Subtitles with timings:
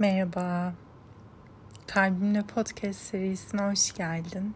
[0.00, 0.74] Merhaba.
[1.86, 4.54] Kalbimle Podcast serisine hoş geldin.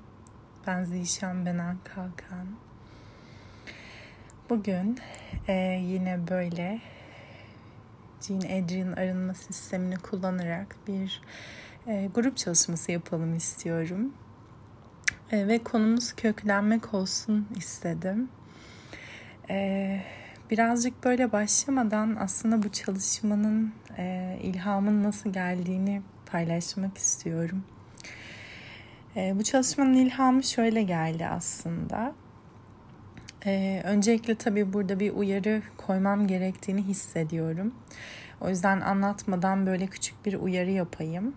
[0.66, 2.46] Ben Zişan Benan Kalkan.
[4.50, 4.98] Bugün
[5.48, 5.52] e,
[5.84, 6.80] yine böyle
[8.20, 11.22] Jean Adrian arınma sistemini kullanarak bir
[11.86, 14.14] e, grup çalışması yapalım istiyorum.
[15.30, 18.28] E, ve konumuz köklenmek olsun istedim.
[19.50, 20.02] E,
[20.52, 27.64] birazcık böyle başlamadan aslında bu çalışmanın e, ilhamın nasıl geldiğini paylaşmak istiyorum.
[29.16, 32.12] E, bu çalışmanın ilhamı şöyle geldi aslında.
[33.46, 37.74] E, öncelikle tabii burada bir uyarı koymam gerektiğini hissediyorum.
[38.40, 41.34] O yüzden anlatmadan böyle küçük bir uyarı yapayım.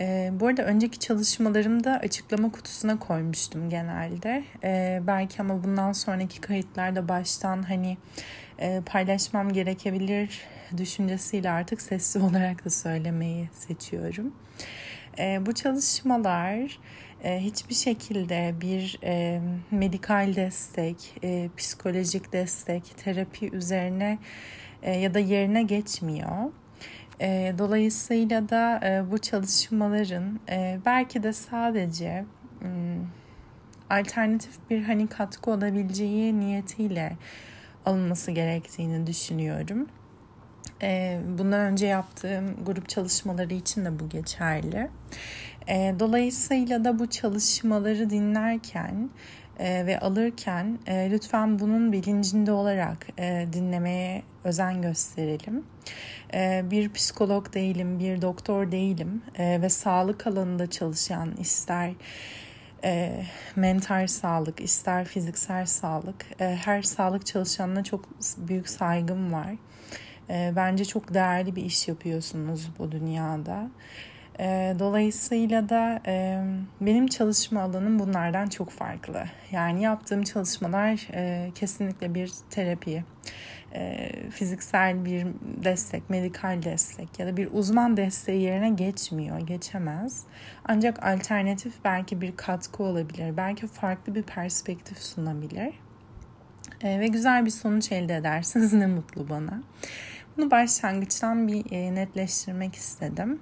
[0.00, 4.44] E, bu arada önceki çalışmalarımda açıklama kutusuna koymuştum genelde.
[4.64, 7.96] E, belki ama bundan sonraki kayıtlarda baştan hani
[8.58, 10.40] e, paylaşmam gerekebilir
[10.76, 14.34] düşüncesiyle artık sesli olarak da söylemeyi seçiyorum.
[15.18, 16.78] E, bu çalışmalar
[17.24, 19.40] e, hiçbir şekilde bir e,
[19.70, 24.18] medikal destek, e, psikolojik destek, terapi üzerine
[24.82, 26.52] e, ya da yerine geçmiyor.
[27.20, 32.24] E, dolayısıyla da e, bu çalışmaların e, belki de sadece
[32.62, 32.96] e,
[33.90, 37.16] alternatif bir hani katkı olabileceği niyetiyle
[37.86, 39.86] alınması gerektiğini düşünüyorum.
[40.82, 44.88] E, bundan önce yaptığım grup çalışmaları için de bu geçerli.
[45.68, 49.10] E, dolayısıyla da bu çalışmaları dinlerken
[49.60, 55.64] e, ve alırken e, lütfen bunun bilincinde olarak e, dinlemeye özen gösterelim.
[56.70, 61.92] Bir psikolog değilim, bir doktor değilim ve sağlık alanında çalışan ister
[63.56, 69.54] mental sağlık, ister fiziksel sağlık, her sağlık çalışanına çok büyük saygım var.
[70.28, 73.70] Bence çok değerli bir iş yapıyorsunuz bu dünyada.
[74.40, 76.44] E, dolayısıyla da e,
[76.80, 79.24] benim çalışma alanım bunlardan çok farklı.
[79.52, 83.04] Yani yaptığım çalışmalar e, kesinlikle bir terapi,
[83.74, 85.26] e, fiziksel bir
[85.64, 90.24] destek, medikal destek ya da bir uzman desteği yerine geçmiyor, geçemez.
[90.64, 95.74] Ancak alternatif belki bir katkı olabilir, belki farklı bir perspektif sunabilir.
[96.82, 99.62] E, ve güzel bir sonuç elde edersiniz ne mutlu bana.
[100.36, 103.40] Bunu başlangıçtan bir e, netleştirmek istedim.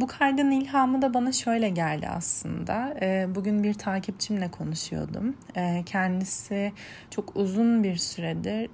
[0.00, 2.94] Bu kaydın ilhamı da bana şöyle geldi aslında.
[3.02, 5.36] E, bugün bir takipçimle konuşuyordum.
[5.56, 6.72] E, kendisi
[7.10, 8.68] çok uzun bir süredir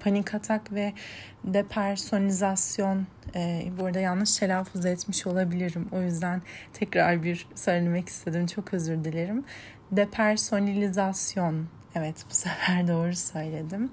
[0.00, 0.92] panik atak ve
[1.44, 5.88] depersonalizasyon e, burada yanlış telaffuz etmiş olabilirim.
[5.92, 6.42] O yüzden
[6.72, 8.46] tekrar bir söylemek istedim.
[8.46, 9.44] Çok özür dilerim.
[9.92, 13.90] Depersonalizasyon Evet bu sefer doğru söyledim.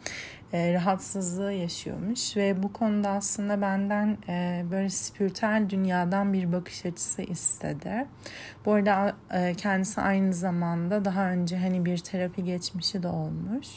[0.54, 7.22] E, rahatsızlığı yaşıyormuş ve bu konuda aslında benden e, böyle spiritüel dünyadan bir bakış açısı
[7.22, 8.06] istedi.
[8.66, 13.68] Bu arada e, kendisi aynı zamanda daha önce hani bir terapi geçmişi de olmuş.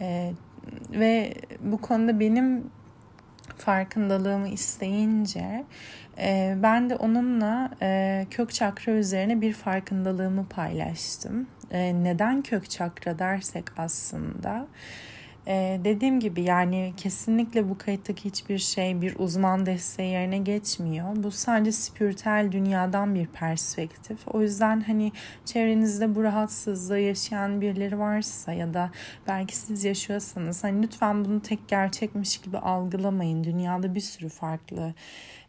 [0.00, 0.32] E,
[0.90, 2.70] ve bu konuda benim
[3.56, 5.64] farkındalığımı isteyince
[6.18, 11.46] e, ben de onunla e, kök çakra üzerine bir farkındalığımı paylaştım.
[11.70, 14.66] E, neden kök çakra dersek aslında
[15.50, 21.06] ee, dediğim gibi yani kesinlikle bu kayıttaki hiçbir şey bir uzman desteği yerine geçmiyor.
[21.16, 24.18] Bu sadece spiritüel dünyadan bir perspektif.
[24.28, 25.12] O yüzden hani
[25.44, 28.90] çevrenizde bu rahatsızlığı yaşayan birileri varsa ya da
[29.28, 33.44] belki siz yaşıyorsanız hani lütfen bunu tek gerçekmiş gibi algılamayın.
[33.44, 34.94] Dünyada bir sürü farklı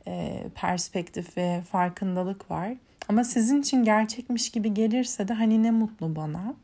[0.07, 2.73] e, perspektif ve farkındalık var.
[3.09, 6.55] Ama sizin için gerçekmiş gibi gelirse de hani ne mutlu bana.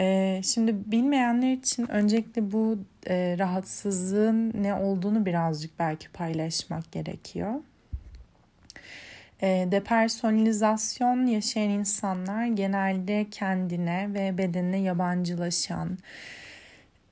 [0.00, 7.54] Ee, şimdi bilmeyenler için öncelikle bu e, rahatsızlığın ne olduğunu birazcık belki paylaşmak gerekiyor.
[9.42, 15.98] E, depersonalizasyon yaşayan insanlar genelde kendine ve bedenine yabancılaşan,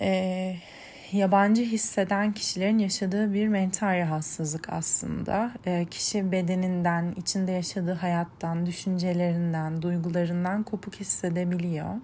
[0.00, 0.56] e,
[1.12, 5.52] yabancı hisseden kişilerin yaşadığı bir mental rahatsızlık aslında.
[5.66, 11.94] E, kişi bedeninden, içinde yaşadığı hayattan, düşüncelerinden, duygularından kopuk hissedebiliyor.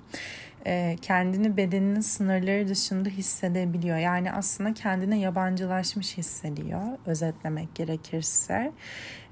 [0.66, 3.98] E, kendini bedeninin sınırları dışında hissedebiliyor.
[3.98, 8.72] Yani aslında kendine yabancılaşmış hissediyor özetlemek gerekirse.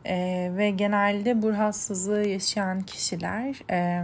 [0.07, 4.03] E, ve genelde bu rahatsızlığı yaşayan kişiler e,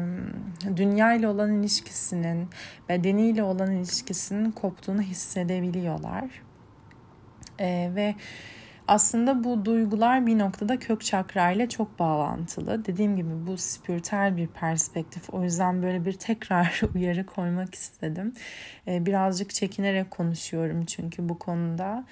[0.77, 2.49] dünya ile olan ilişkisinin,
[2.89, 6.43] bedeniyle olan ilişkisinin koptuğunu hissedebiliyorlar.
[7.59, 8.15] E, ve
[8.89, 12.85] aslında bu duygular bir noktada kök çakra ile çok bağlantılı.
[12.85, 15.35] Dediğim gibi bu spiritüel bir perspektif.
[15.35, 18.35] O yüzden böyle bir tekrar uyarı koymak istedim.
[18.87, 22.05] Birazcık çekinerek konuşuyorum çünkü bu konuda.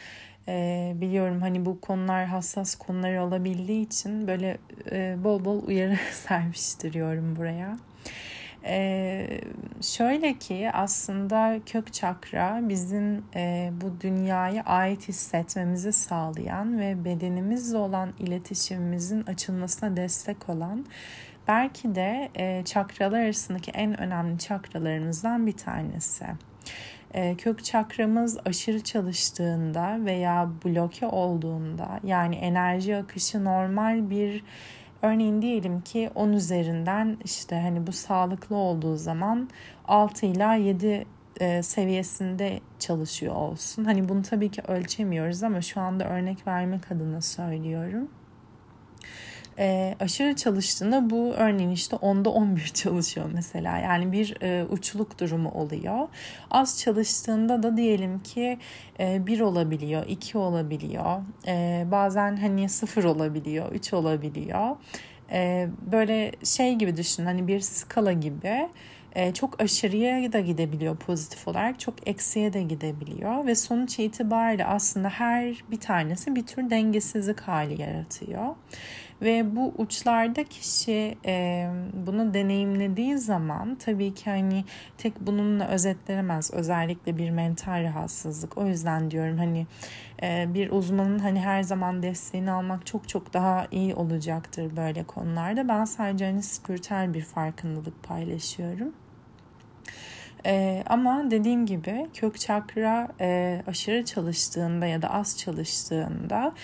[0.48, 4.58] E, biliyorum hani bu konular hassas konular olabildiği için böyle
[4.90, 7.76] e, bol bol uyarı serpiştiriyorum buraya.
[8.68, 9.40] Ee,
[9.82, 18.12] şöyle ki aslında kök çakra bizim e, bu dünyaya ait hissetmemizi sağlayan ve bedenimizle olan
[18.18, 20.86] iletişimimizin açılmasına destek olan
[21.48, 26.26] belki de e, çakralar arasındaki en önemli çakralarımızdan bir tanesi.
[27.16, 34.44] E, kök çakramız aşırı çalıştığında veya bloke olduğunda yani enerji akışı normal bir
[35.02, 39.48] Örneğin diyelim ki 10 üzerinden işte hani bu sağlıklı olduğu zaman
[39.88, 41.06] 6 ila 7
[41.40, 43.84] e, seviyesinde çalışıyor olsun.
[43.84, 48.08] Hani bunu tabii ki ölçemiyoruz ama şu anda örnek vermek adına söylüyorum
[49.58, 53.78] e, aşırı çalıştığında bu örneğin işte onda 11 çalışıyor mesela.
[53.78, 56.08] Yani bir e, uçluk durumu oluyor.
[56.50, 58.58] Az çalıştığında da diyelim ki
[59.00, 61.22] e, 1 olabiliyor, 2 olabiliyor.
[61.46, 64.76] E, bazen hani 0 olabiliyor, 3 olabiliyor.
[65.32, 68.68] E, böyle şey gibi düşün hani bir skala gibi
[69.16, 75.08] e, çok aşırıya da gidebiliyor pozitif olarak çok eksiye de gidebiliyor ve sonuç itibariyle aslında
[75.08, 78.54] her bir tanesi bir tür dengesizlik hali yaratıyor.
[79.22, 81.66] Ve bu uçlarda kişi e,
[82.06, 84.64] bunu deneyimlediği zaman tabii ki hani
[84.98, 86.50] tek bununla özetlenemez.
[86.54, 88.58] Özellikle bir mental rahatsızlık.
[88.58, 89.66] O yüzden diyorum hani
[90.22, 95.68] e, bir uzmanın hani her zaman desteğini almak çok çok daha iyi olacaktır böyle konularda.
[95.68, 98.92] Ben sadece hani spiritüel bir farkındalık paylaşıyorum.
[100.46, 106.54] Ee, ama dediğim gibi kök çakra e, aşırı çalıştığında ya da az çalıştığında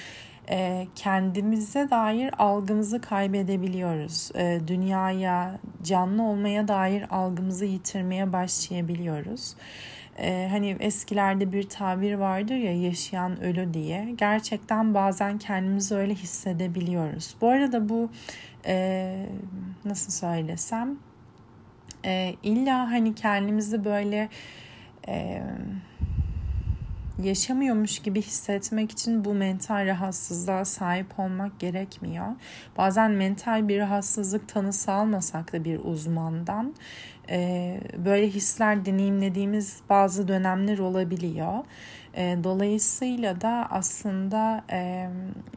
[0.94, 4.30] kendimize dair algımızı kaybedebiliyoruz.
[4.34, 9.54] E, dünyaya, canlı olmaya dair algımızı yitirmeye başlayabiliyoruz.
[10.18, 14.14] E, hani eskilerde bir tabir vardır ya yaşayan ölü diye.
[14.16, 17.36] Gerçekten bazen kendimizi öyle hissedebiliyoruz.
[17.40, 18.10] Bu arada bu
[18.66, 19.26] e,
[19.84, 20.96] nasıl söylesem
[22.04, 24.28] e, illa hani kendimizi böyle
[25.08, 25.42] e,
[27.24, 32.26] yaşamıyormuş gibi hissetmek için bu mental rahatsızlığa sahip olmak gerekmiyor.
[32.78, 36.74] Bazen mental bir rahatsızlık tanısı almasak da bir uzmandan
[37.30, 41.64] e, böyle hisler deneyimlediğimiz bazı dönemler olabiliyor.
[42.14, 45.08] E, dolayısıyla da aslında e,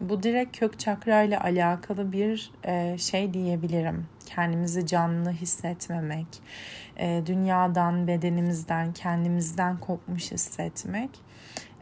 [0.02, 2.52] bu direkt kök çakra ile alakalı bir
[2.98, 4.08] şey diyebilirim.
[4.26, 6.28] Kendimizi canlı hissetmemek,
[7.26, 11.10] dünyadan, bedenimizden, kendimizden kopmuş hissetmek.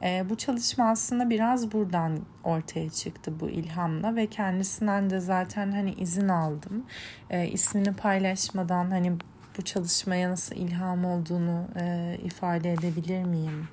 [0.03, 5.93] E, bu çalışma aslında biraz buradan ortaya çıktı bu ilhamla ve kendisinden de zaten hani
[5.93, 6.85] izin aldım.
[7.29, 9.11] E, ismini paylaşmadan hani
[9.57, 13.67] bu çalışmaya nasıl ilham olduğunu e, ifade edebilir miyim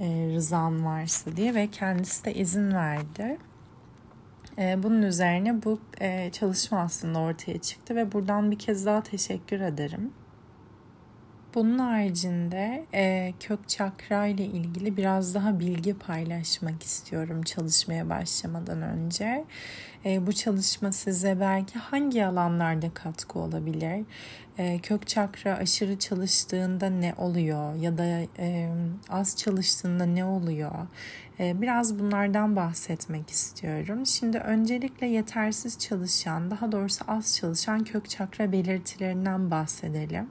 [0.00, 3.38] e, rızan varsa diye ve kendisi de izin verdi.
[4.58, 9.60] E, bunun üzerine bu e, çalışma aslında ortaya çıktı ve buradan bir kez daha teşekkür
[9.60, 10.12] ederim.
[11.54, 19.44] Bunun haricinde e, kök çakra ile ilgili biraz daha bilgi paylaşmak istiyorum çalışmaya başlamadan önce.
[20.04, 24.04] E, bu çalışma size belki hangi alanlarda katkı olabilir?
[24.58, 28.04] E, kök çakra aşırı çalıştığında ne oluyor ya da
[28.38, 28.68] e,
[29.08, 30.86] az çalıştığında ne oluyor?
[31.40, 34.06] E, biraz bunlardan bahsetmek istiyorum.
[34.06, 40.26] Şimdi öncelikle yetersiz çalışan, daha doğrusu az çalışan kök çakra belirtilerinden bahsedelim.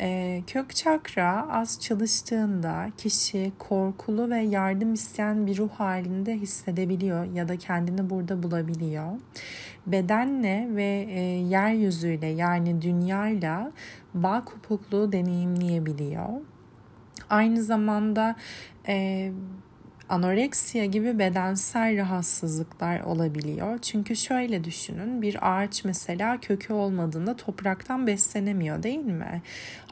[0.00, 7.48] E, kök çakra az çalıştığında kişi korkulu ve yardım isteyen bir ruh halinde hissedebiliyor ya
[7.48, 9.12] da kendini burada bulabiliyor.
[9.86, 13.72] Bedenle ve e, yeryüzüyle yani dünyayla
[14.14, 16.28] bağ kopukluğu deneyimleyebiliyor.
[17.30, 18.36] Aynı zamanda
[18.88, 19.32] e,
[20.08, 23.78] anoreksiya gibi bedensel rahatsızlıklar olabiliyor.
[23.78, 29.42] Çünkü şöyle düşünün bir ağaç mesela kökü olmadığında topraktan beslenemiyor değil mi?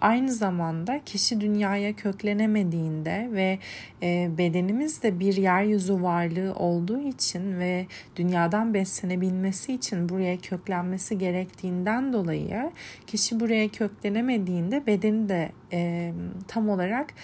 [0.01, 3.59] Aynı zamanda kişi dünyaya köklenemediğinde ve
[4.03, 12.13] e, bedenimiz de bir yeryüzü varlığı olduğu için ve dünyadan beslenebilmesi için buraya köklenmesi gerektiğinden
[12.13, 12.71] dolayı
[13.07, 16.13] kişi buraya köklenemediğinde bedeni de e,
[16.49, 17.15] tam olarak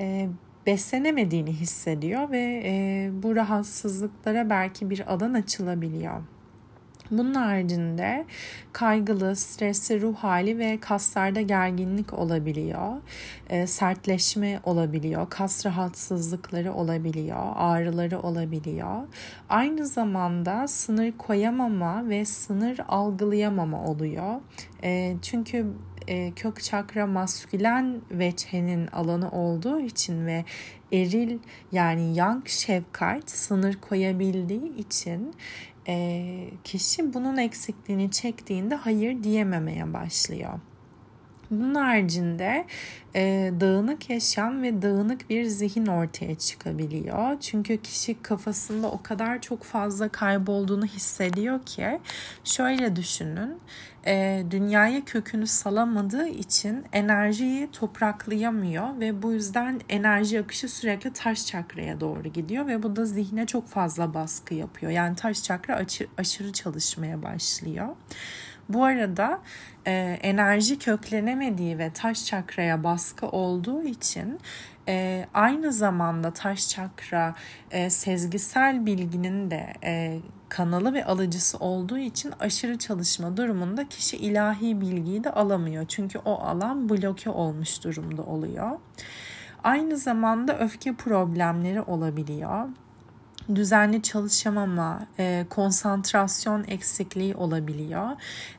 [0.00, 0.28] e,
[0.66, 6.22] beslenemediğini hissediyor ve e, bu rahatsızlıklara belki bir alan açılabiliyor.
[7.10, 8.24] Bunun haricinde
[8.72, 12.96] kaygılı, stresli ruh hali ve kaslarda gerginlik olabiliyor.
[13.48, 15.30] E, sertleşme olabiliyor.
[15.30, 17.52] Kas rahatsızlıkları olabiliyor.
[17.56, 19.02] Ağrıları olabiliyor.
[19.48, 24.40] Aynı zamanda sınır koyamama ve sınır algılayamama oluyor.
[24.82, 25.66] E, çünkü
[26.10, 30.44] e, kök çakra maskülen veçhenin alanı olduğu için ve
[30.92, 31.38] eril
[31.72, 35.34] yani yang şefkat sınır koyabildiği için
[35.88, 40.60] e, kişi bunun eksikliğini çektiğinde hayır diyememeye başlıyor.
[41.50, 42.66] Bunun haricinde
[43.14, 47.40] e, dağınık yaşam ve dağınık bir zihin ortaya çıkabiliyor.
[47.40, 52.00] Çünkü kişi kafasında o kadar çok fazla kaybolduğunu hissediyor ki
[52.44, 53.58] şöyle düşünün.
[54.06, 62.00] E, dünyaya kökünü salamadığı için enerjiyi topraklayamıyor ve bu yüzden enerji akışı sürekli taş çakraya
[62.00, 64.92] doğru gidiyor ve bu da zihne çok fazla baskı yapıyor.
[64.92, 67.88] Yani taş çakra aşırı, aşırı çalışmaya başlıyor.
[68.68, 69.40] Bu arada
[69.86, 74.40] e, enerji köklenemediği ve taş çakraya baskı olduğu için
[74.88, 77.34] e, aynı zamanda taş çakra
[77.70, 80.18] e, sezgisel bilginin de e,
[80.50, 85.84] kanalı ve alıcısı olduğu için aşırı çalışma durumunda kişi ilahi bilgiyi de alamıyor.
[85.88, 88.70] Çünkü o alan bloke olmuş durumda oluyor.
[89.64, 92.68] Aynı zamanda öfke problemleri olabiliyor
[93.56, 98.06] düzenli çalışamama, e, konsantrasyon eksikliği olabiliyor.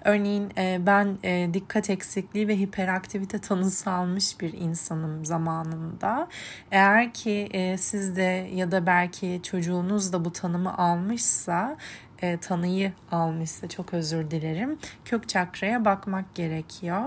[0.05, 6.27] Örneğin e, ben e, dikkat eksikliği ve hiperaktivite tanısı almış bir insanım zamanında.
[6.71, 11.77] Eğer ki e, siz de ya da belki çocuğunuz da bu tanımı almışsa
[12.21, 14.77] e, tanıyı almışsa çok özür dilerim.
[15.05, 17.01] Kök çakraya bakmak gerekiyor.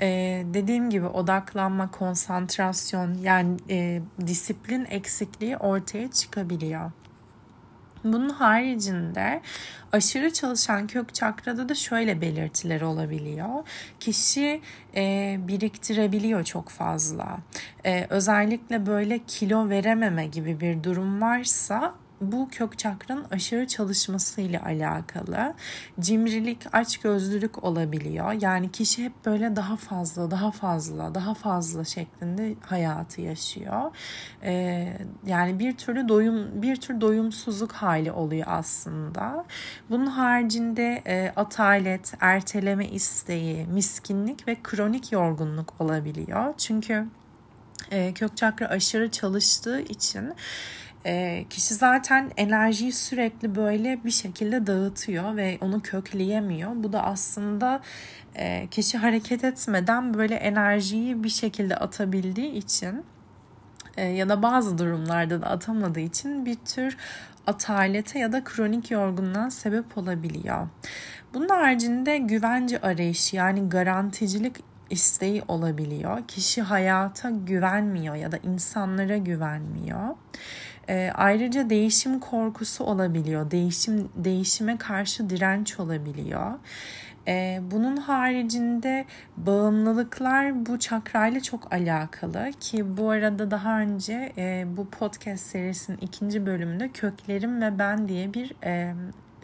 [0.00, 0.06] E,
[0.54, 6.90] dediğim gibi odaklanma, konsantrasyon yani e, disiplin eksikliği ortaya çıkabiliyor.
[8.04, 9.40] Bunun haricinde
[9.92, 13.68] aşırı çalışan kök çakrada da şöyle belirtiler olabiliyor.
[14.00, 14.60] Kişi
[14.94, 17.38] e, biriktirebiliyor çok fazla.
[17.86, 25.54] E, özellikle böyle kilo verememe gibi bir durum varsa bu kök çakranın aşırı çalışmasıyla alakalı.
[26.00, 28.32] Cimrilik, açgözlülük olabiliyor.
[28.32, 33.90] Yani kişi hep böyle daha fazla, daha fazla, daha fazla şeklinde hayatı yaşıyor.
[34.42, 34.96] Ee,
[35.26, 39.44] yani bir türlü doyum, bir tür doyumsuzluk hali oluyor aslında.
[39.90, 46.54] Bunun haricinde e, atalet, erteleme isteği, miskinlik ve kronik yorgunluk olabiliyor.
[46.58, 47.06] Çünkü
[47.90, 50.34] e, kök çakra aşırı çalıştığı için
[51.08, 56.70] e, kişi zaten enerjiyi sürekli böyle bir şekilde dağıtıyor ve onu kökleyemiyor.
[56.74, 57.80] Bu da aslında
[58.34, 63.04] e, kişi hareket etmeden böyle enerjiyi bir şekilde atabildiği için
[63.96, 66.96] e, ya da bazı durumlarda da atamadığı için bir tür
[67.46, 70.68] atalete ya da kronik yorgunluğa sebep olabiliyor.
[71.34, 74.56] Bunun haricinde güvence arayışı yani garanticilik
[74.90, 76.28] isteği olabiliyor.
[76.28, 80.08] Kişi hayata güvenmiyor ya da insanlara güvenmiyor.
[80.88, 83.50] E, ayrıca değişim korkusu olabiliyor.
[83.50, 86.52] Değişim değişime karşı direnç olabiliyor.
[87.28, 89.04] E, bunun haricinde
[89.36, 96.46] bağımlılıklar bu çakrayla çok alakalı ki bu arada daha önce e, bu podcast serisinin ikinci
[96.46, 98.94] bölümünde köklerim ve ben diye bir e,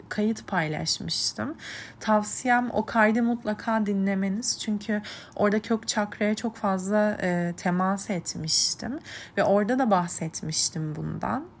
[0.09, 1.55] kayıt paylaşmıştım.
[1.99, 4.59] Tavsiyem o kaydı mutlaka dinlemeniz.
[4.59, 5.01] Çünkü
[5.35, 8.99] orada kök çakraya çok fazla e, temas etmiştim.
[9.37, 11.55] Ve orada da bahsetmiştim bundan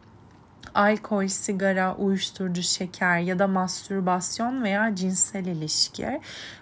[0.75, 6.21] alkol, sigara, uyuşturucu, şeker ya da mastürbasyon veya cinsel ilişki.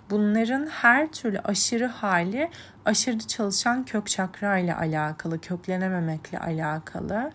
[0.10, 2.50] Bunların her türlü aşırı hali
[2.86, 7.32] aşırı çalışan kök çakra ile alakalı, köklenememekle alakalı.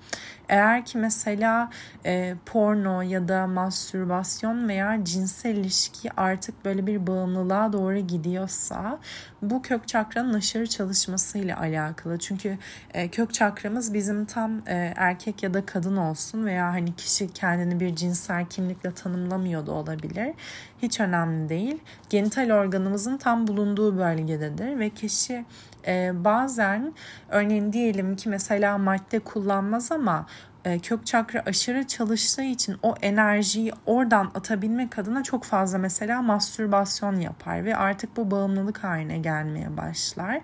[0.49, 1.71] Eğer ki mesela
[2.07, 8.99] e, porno ya da mastürbasyon veya cinsel ilişki artık böyle bir bağımlılığa doğru gidiyorsa
[9.43, 12.19] bu kök çakranın aşırı çalışmasıyla alakalı.
[12.19, 12.59] Çünkü
[12.95, 17.81] e, kök çakramız bizim tam e, erkek ya da kadın olsun veya hani kişi kendini
[17.81, 20.35] bir cinsel kimlikle tanımlamıyor da olabilir.
[20.83, 21.79] Hiç önemli değil.
[22.09, 25.45] Genital organımızın tam bulunduğu bölgededir ve kişi
[25.87, 26.93] e, bazen
[27.29, 30.27] örneğin diyelim ki mesela madde kullanmaz ama
[30.65, 37.17] e, kök çakra aşırı çalıştığı için o enerjiyi oradan atabilmek adına çok fazla mesela mastürbasyon
[37.17, 40.41] yapar ve artık bu bağımlılık haline gelmeye başlar.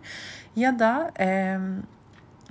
[0.57, 1.59] Ya da e,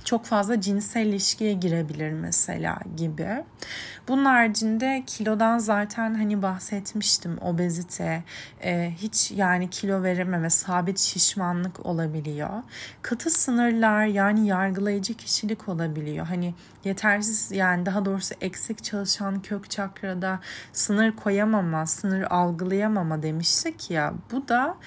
[0.05, 3.43] çok fazla cinsel ilişkiye girebilir mesela gibi.
[4.07, 7.37] Bunun haricinde kilodan zaten hani bahsetmiştim.
[7.41, 8.23] Obezite,
[8.63, 12.63] e, hiç yani kilo verememe, sabit şişmanlık olabiliyor.
[13.01, 16.25] Katı sınırlar yani yargılayıcı kişilik olabiliyor.
[16.25, 20.39] Hani yetersiz yani daha doğrusu eksik çalışan kök çakrada
[20.73, 24.13] sınır koyamama, sınır algılayamama demiştik ya.
[24.31, 24.77] Bu da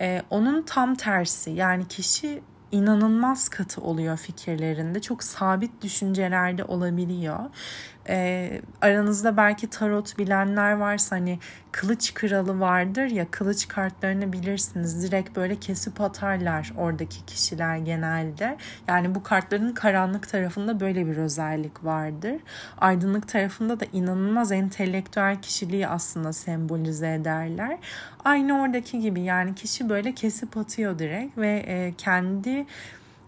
[0.00, 1.50] e, onun tam tersi.
[1.50, 2.42] Yani kişi
[2.74, 5.00] inanılmaz katı oluyor fikirlerinde.
[5.00, 7.38] Çok sabit düşüncelerde olabiliyor.
[8.08, 11.38] E, aranızda belki tarot bilenler varsa hani
[11.72, 15.02] kılıç kralı vardır ya kılıç kartlarını bilirsiniz.
[15.02, 18.56] Direkt böyle kesip atarlar oradaki kişiler genelde.
[18.88, 22.36] Yani bu kartların karanlık tarafında böyle bir özellik vardır.
[22.78, 27.78] Aydınlık tarafında da inanılmaz entelektüel kişiliği aslında sembolize ederler.
[28.24, 32.66] Aynı oradaki gibi yani kişi böyle kesip atıyor direkt ve e, kendi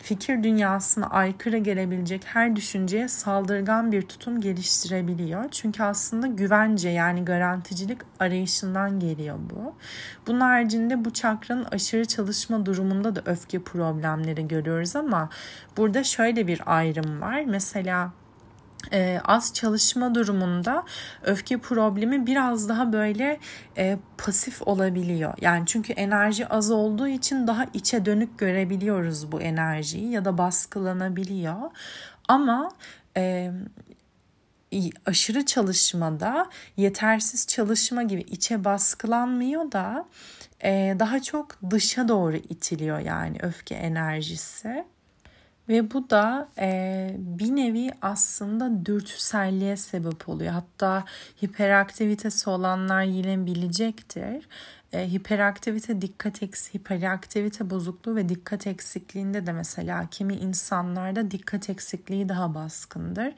[0.07, 5.45] fikir dünyasına aykırı gelebilecek her düşünceye saldırgan bir tutum geliştirebiliyor.
[5.51, 9.75] Çünkü aslında güvence yani garanticilik arayışından geliyor bu.
[10.27, 15.29] Bunun haricinde bu çakranın aşırı çalışma durumunda da öfke problemleri görüyoruz ama
[15.77, 17.45] burada şöyle bir ayrım var.
[17.47, 18.13] Mesela
[18.93, 20.85] e, az çalışma durumunda
[21.23, 23.39] öfke problemi biraz daha böyle
[23.79, 25.35] e, pasif olabiliyor.
[25.41, 31.71] Yani çünkü enerji az olduğu için daha içe dönük görebiliyoruz bu enerjiyi ya da baskılanabiliyor.
[32.29, 32.71] Ama
[33.17, 33.53] e,
[35.07, 40.07] aşırı çalışmada yetersiz çalışma gibi içe baskılanmıyor da
[40.65, 44.85] e, daha çok dışa doğru itiliyor yani öfke enerjisi.
[45.69, 50.53] Ve bu da e, bir nevi aslında dürtüselliğe sebep oluyor.
[50.53, 51.05] Hatta
[51.43, 54.49] hiperaktivitesi olanlar yine bilecektir
[54.97, 62.29] e, hiperaktivite dikkat eks hiperaktivite bozukluğu ve dikkat eksikliğinde de mesela kimi insanlarda dikkat eksikliği
[62.29, 63.33] daha baskındır.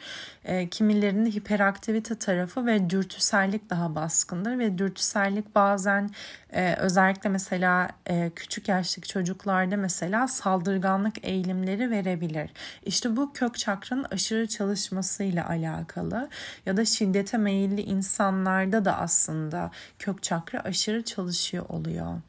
[0.45, 6.11] E, kimilerinde hiperaktivite tarafı ve dürtüsellik daha baskındır ve dürtüsellik bazen
[6.53, 12.50] e, özellikle mesela e, küçük yaştaki çocuklarda mesela saldırganlık eğilimleri verebilir.
[12.85, 16.29] İşte bu kök çakranın aşırı çalışmasıyla alakalı
[16.67, 22.21] ya da şiddete meyilli insanlarda da aslında kök çakra aşırı çalışıyor çalışıyor oluyor.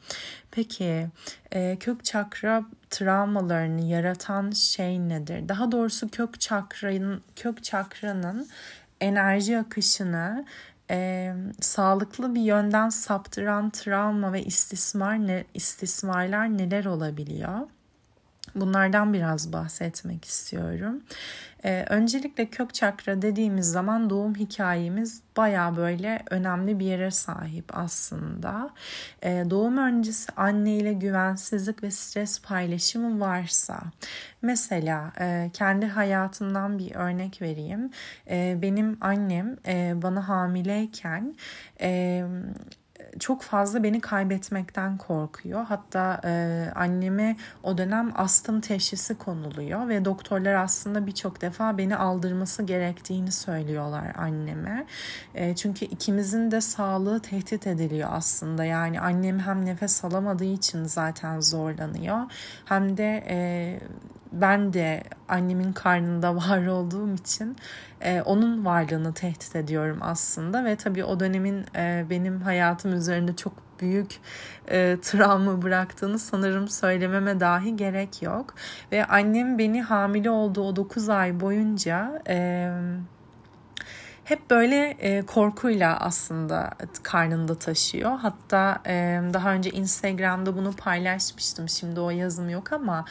[0.50, 1.08] Peki
[1.52, 5.48] e, kök çakra travmalarını yaratan şey nedir?
[5.48, 8.48] Daha doğrusu kök çakranın kök çakranın
[9.00, 10.44] enerji akışını
[10.90, 17.60] e, sağlıklı bir yönden saptıran travma ve istismar ne, istismarlar neler olabiliyor?
[18.54, 21.02] Bunlardan biraz bahsetmek istiyorum.
[21.64, 28.70] Ee, öncelikle kök çakra dediğimiz zaman doğum hikayemiz baya böyle önemli bir yere sahip aslında.
[29.22, 33.80] Ee, doğum öncesi anne ile güvensizlik ve stres paylaşımı varsa
[34.42, 37.90] mesela e, kendi hayatımdan bir örnek vereyim.
[38.30, 41.34] E, benim annem e, bana hamileyken
[41.80, 42.24] e,
[43.18, 45.64] çok fazla beni kaybetmekten korkuyor.
[45.64, 52.62] Hatta e, anneme o dönem astım teşhisi konuluyor ve doktorlar aslında birçok defa beni aldırması
[52.62, 54.86] gerektiğini söylüyorlar anneme.
[55.34, 58.64] E, çünkü ikimizin de sağlığı tehdit ediliyor aslında.
[58.64, 62.18] Yani annem hem nefes alamadığı için zaten zorlanıyor
[62.64, 63.80] hem de e,
[64.32, 67.56] ben de annemin karnında var olduğum için
[68.00, 70.64] e, onun varlığını tehdit ediyorum aslında.
[70.64, 74.20] Ve tabii o dönemin e, benim hayatım üzerinde çok büyük
[74.70, 78.54] e, travma bıraktığını sanırım söylememe dahi gerek yok.
[78.92, 82.70] Ve annem beni hamile olduğu o 9 ay boyunca e,
[84.30, 86.70] hep böyle e, korkuyla aslında
[87.02, 88.18] karnında taşıyor.
[88.18, 91.68] Hatta e, daha önce Instagram'da bunu paylaşmıştım.
[91.68, 93.04] Şimdi o yazım yok ama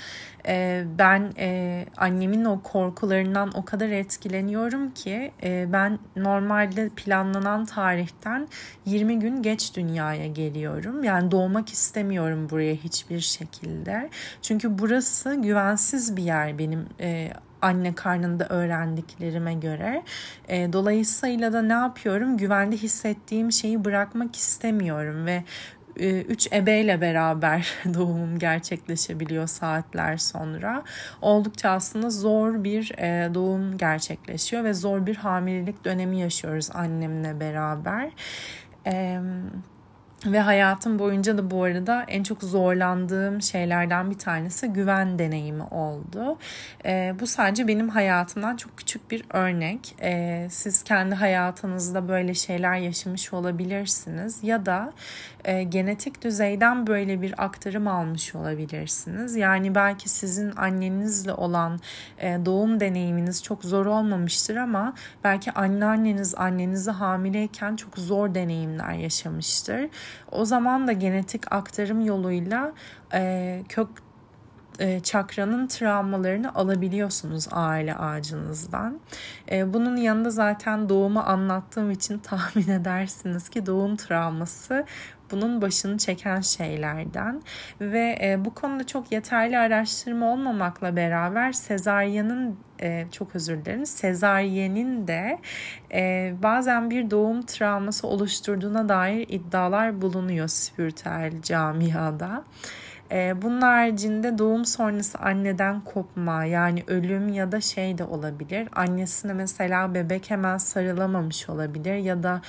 [0.48, 8.48] e, ben e, annemin o korkularından o kadar etkileniyorum ki e, ben normalde planlanan tarihten
[8.86, 11.04] 20 gün geç dünyaya geliyorum.
[11.04, 14.10] Yani doğmak istemiyorum buraya hiçbir şekilde.
[14.42, 20.04] Çünkü burası güvensiz bir yer benim e, anne karnında öğrendiklerime göre.
[20.48, 22.38] E, dolayısıyla da ne yapıyorum?
[22.38, 25.44] Güvende hissettiğim şeyi bırakmak istemiyorum ve
[26.00, 30.84] e, üç ebeyle beraber doğumum gerçekleşebiliyor saatler sonra.
[31.22, 38.12] Oldukça aslında zor bir e, doğum gerçekleşiyor ve zor bir hamilelik dönemi yaşıyoruz annemle beraber.
[38.86, 39.24] Evet
[40.26, 46.38] ve hayatım boyunca da bu arada en çok zorlandığım şeylerden bir tanesi güven deneyimi oldu.
[46.86, 49.96] E, bu sadece benim hayatımdan çok küçük bir örnek.
[50.02, 54.94] E, siz kendi hayatınızda böyle şeyler yaşamış olabilirsiniz ya da
[55.46, 59.36] e, genetik düzeyden böyle bir aktarım almış olabilirsiniz.
[59.36, 61.80] Yani belki sizin annenizle olan
[62.18, 69.90] e, doğum deneyiminiz çok zor olmamıştır ama belki anneanneniz annenizi hamileyken çok zor deneyimler yaşamıştır.
[70.32, 72.72] O zaman da genetik aktarım yoluyla
[73.14, 73.88] e, kök
[74.80, 79.00] e, çakranın travmalarını alabiliyorsunuz aile ağacınızdan.
[79.52, 84.86] E, bunun yanında zaten doğumu anlattığım için tahmin edersiniz ki doğum travması
[85.32, 87.42] bunun başını çeken şeylerden
[87.82, 95.08] ve e, bu konuda çok yeterli araştırma olmamakla beraber sezaryenin e, çok özür dilerim sezaryenin
[95.08, 95.40] de
[95.94, 102.44] e, bazen bir doğum travması oluşturduğuna dair iddialar bulunuyor spiritüel camiada.
[103.12, 108.70] E, bunun haricinde doğum sonrası anneden kopma yani ölüm ya da şey de olabilir.
[108.76, 112.42] Annesine mesela bebek hemen sarılamamış olabilir ya da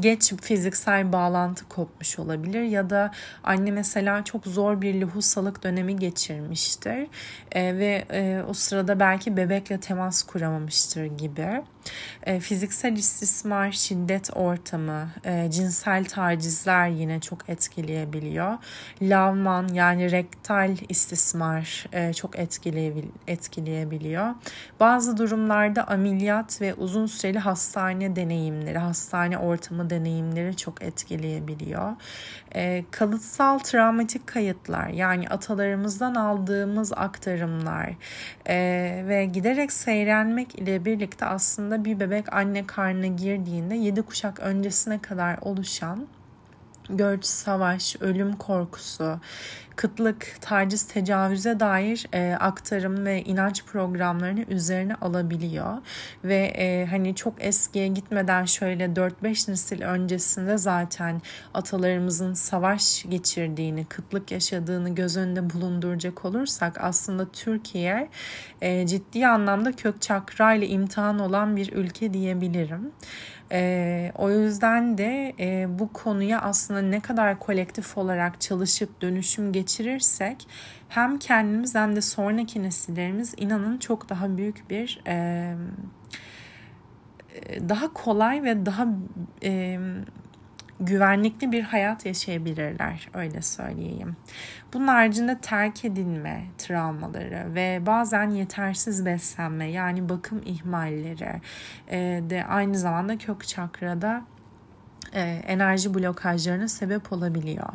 [0.00, 3.10] geç fiziksel bağlantı kopmuş olabilir ya da
[3.44, 7.06] anne mesela çok zor bir lohusalık dönemi geçirmiştir
[7.52, 11.62] e, ve e, o sırada belki bebekle temas kuramamıştır gibi.
[12.26, 18.58] E, fiziksel istismar, şiddet ortamı, e, cinsel tacizler yine çok etkileyebiliyor.
[19.02, 24.34] Lavman yani rektal istismar e, çok etkileyebil etkileyebiliyor.
[24.80, 31.92] Bazı durumlarda ameliyat ve uzun süreli hastane deneyimleri, hastane ortamı deneyimleri çok etkileyebiliyor.
[32.56, 37.90] E, kalıtsal travmatik kayıtlar yani atalarımızdan aldığımız aktarımlar
[38.48, 38.56] e,
[39.08, 45.38] ve giderek seyrenmek ile birlikte aslında bir bebek anne karnına girdiğinde yedi kuşak öncesine kadar
[45.42, 46.06] oluşan
[46.88, 49.20] göç, savaş, ölüm korkusu,
[49.76, 55.78] kıtlık, taciz, tecavüze dair e, aktarım ve inanç programlarını üzerine alabiliyor.
[56.24, 61.22] Ve e, hani çok eskiye gitmeden şöyle 4-5 nesil öncesinde zaten
[61.54, 68.08] atalarımızın savaş geçirdiğini, kıtlık yaşadığını göz önünde bulunduracak olursak aslında Türkiye
[68.62, 72.92] e, ciddi anlamda kök çakra ile imtihan olan bir ülke diyebilirim.
[73.52, 80.48] E, o yüzden de e, bu konuya aslında ne kadar kolektif olarak çalışıp dönüşüm geçirirsek
[80.88, 85.54] hem kendimiz hem de sonraki nesillerimiz inanın çok daha büyük bir e,
[87.68, 88.86] daha kolay ve daha
[89.42, 89.78] e,
[90.86, 94.16] güvenlikli bir hayat yaşayabilirler öyle söyleyeyim.
[94.72, 101.40] Bunun haricinde terk edilme travmaları ve bazen yetersiz beslenme yani bakım ihmalleri
[101.88, 104.24] e, de aynı zamanda kök çakrada
[105.20, 107.68] enerji blokajlarına sebep olabiliyor.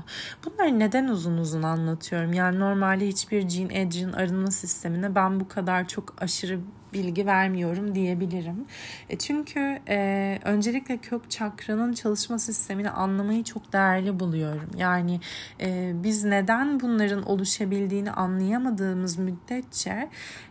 [0.46, 2.34] Bunları neden uzun uzun anlatıyorum?
[2.34, 6.60] Yani normalde hiçbir Jean Adrian arınma sistemine ben bu kadar çok aşırı
[6.94, 8.66] bilgi vermiyorum diyebilirim.
[9.10, 14.70] E çünkü e, öncelikle kök çakranın çalışma sistemini anlamayı çok değerli buluyorum.
[14.78, 15.20] Yani
[15.62, 20.10] e, biz neden bunların oluşabildiğini anlayamadığımız müddetçe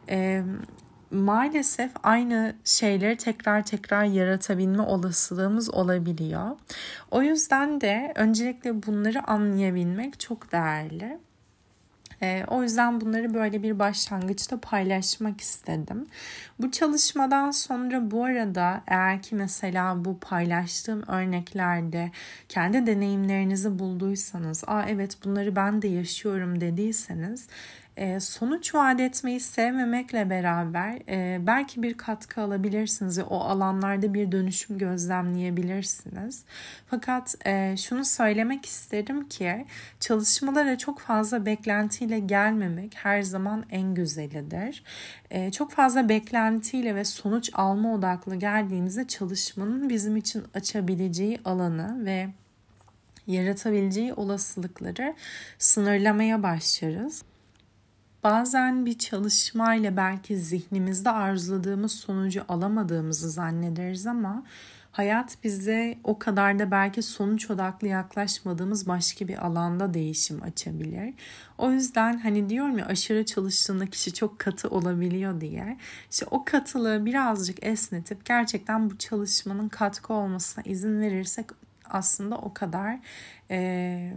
[0.08, 0.42] e,
[1.10, 6.56] maalesef aynı şeyleri tekrar tekrar yaratabilme olasılığımız olabiliyor.
[7.10, 11.18] O yüzden de öncelikle bunları anlayabilmek çok değerli.
[12.22, 16.06] E, o yüzden bunları böyle bir başlangıçta paylaşmak istedim.
[16.58, 22.10] Bu çalışmadan sonra bu arada eğer ki mesela bu paylaştığım örneklerde
[22.48, 27.48] kendi deneyimlerinizi bulduysanız, aa evet bunları ben de yaşıyorum dediyseniz
[28.20, 34.78] sonuç vaat etmeyi sevmemekle beraber e, belki bir katkı alabilirsiniz ve o alanlarda bir dönüşüm
[34.78, 36.44] gözlemleyebilirsiniz.
[36.86, 39.66] Fakat e, şunu söylemek isterim ki
[40.00, 44.82] çalışmalara çok fazla beklentiyle gelmemek her zaman en güzelidir.
[45.52, 52.28] Çok fazla beklentiyle ve sonuç alma odaklı geldiğinizde çalışmanın bizim için açabileceği alanı ve
[53.26, 55.14] yaratabileceği olasılıkları
[55.58, 57.22] sınırlamaya başlarız.
[58.24, 64.44] Bazen bir çalışmayla belki zihnimizde arzuladığımız sonucu alamadığımızı zannederiz ama
[64.92, 71.14] hayat bize o kadar da belki sonuç odaklı yaklaşmadığımız başka bir alanda değişim açabilir.
[71.58, 75.78] O yüzden hani diyorum ya aşırı çalıştığında kişi çok katı olabiliyor diye.
[76.10, 81.46] İşte o katılığı birazcık esnetip gerçekten bu çalışmanın katkı olmasına izin verirsek
[81.90, 82.98] aslında o kadar
[83.50, 84.12] e,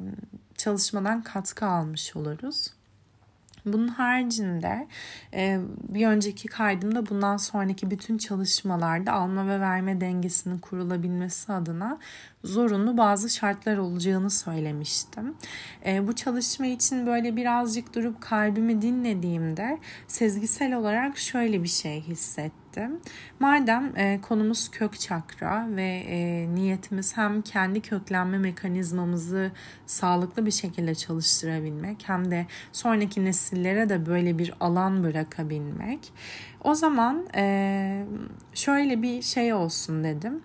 [0.57, 2.67] çalışmadan katkı almış oluruz.
[3.65, 4.87] Bunun haricinde
[5.33, 11.99] e, bir önceki kaydımda bundan sonraki bütün çalışmalarda alma ve verme dengesinin kurulabilmesi adına
[12.43, 15.35] zorunlu bazı şartlar olacağını söylemiştim.
[15.85, 22.60] E, bu çalışma için böyle birazcık durup kalbimi dinlediğimde sezgisel olarak şöyle bir şey hissettim.
[23.39, 29.51] Madem e, konumuz kök çakra ve e, niyetimiz hem kendi köklenme mekanizmamızı
[29.85, 36.13] sağlıklı bir şekilde çalıştırabilmek hem de sonraki nesillere de böyle bir alan bırakabilmek.
[36.63, 38.05] O zaman e,
[38.53, 40.41] şöyle bir şey olsun dedim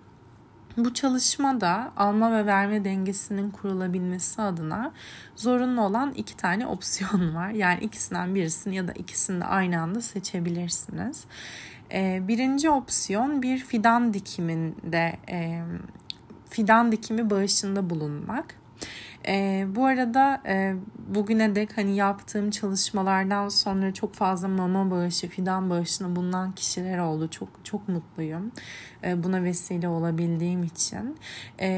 [0.77, 4.91] Bu çalışmada alma ve verme dengesinin kurulabilmesi adına
[5.35, 7.49] zorunlu olan iki tane opsiyon var.
[7.49, 11.25] Yani ikisinden birisini ya da ikisini de aynı anda seçebilirsiniz.
[11.91, 15.61] Ee, birinci opsiyon bir fidan dikiminde e,
[16.49, 18.55] fidan dikimi bağışında bulunmak.
[19.27, 20.75] E, bu arada e,
[21.15, 27.27] bugüne dek hani yaptığım çalışmalardan sonra çok fazla mama bağışı, fidan bağışına bulunan kişiler oldu.
[27.27, 28.51] Çok çok mutluyum
[29.03, 31.17] e, buna vesile olabildiğim için.
[31.59, 31.69] E,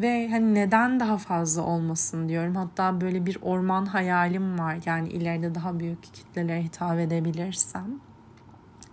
[0.00, 2.56] ve hani neden daha fazla olmasın diyorum.
[2.56, 4.78] Hatta böyle bir orman hayalim var.
[4.86, 8.00] Yani ileride daha büyük kitlelere hitap edebilirsem.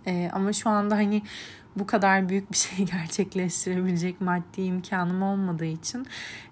[0.06, 1.22] E, ama şu anda hani
[1.76, 6.06] bu kadar büyük bir şey gerçekleştirebilecek maddi imkanım olmadığı için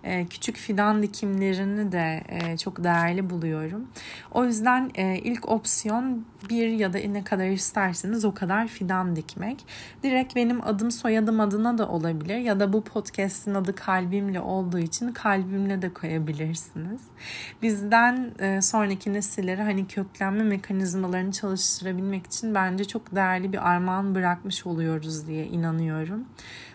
[0.05, 3.89] e, küçük fidan dikimlerini de e, çok değerli buluyorum.
[4.33, 9.65] O yüzden e, ilk opsiyon bir ya da ne kadar isterseniz o kadar fidan dikmek.
[10.03, 15.13] Direkt benim adım soyadım adına da olabilir ya da bu podcast'in adı kalbimle olduğu için
[15.13, 17.01] kalbimle de koyabilirsiniz.
[17.63, 25.27] Bizden sonraki nesillere hani köklenme mekanizmalarını çalıştırabilmek için bence çok değerli bir armağan bırakmış oluyoruz
[25.27, 26.25] diye inanıyorum.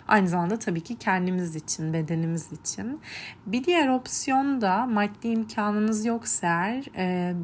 [0.07, 3.01] Aynı zamanda tabii ki kendimiz için, bedenimiz için.
[3.45, 7.35] Bir diğer opsiyon da maddi imkanınız yoksa eğer e,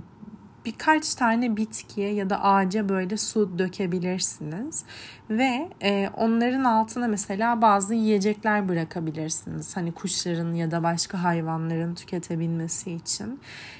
[0.66, 4.86] birkaç tane bitkiye ya da ağaca böyle su dökebilirsiniz
[5.30, 9.78] ve e, onların altına mesela bazı yiyecekler bırakabilirsiniz.
[9.78, 13.40] Hani kuşların ya da başka hayvanların tüketebilmesi için.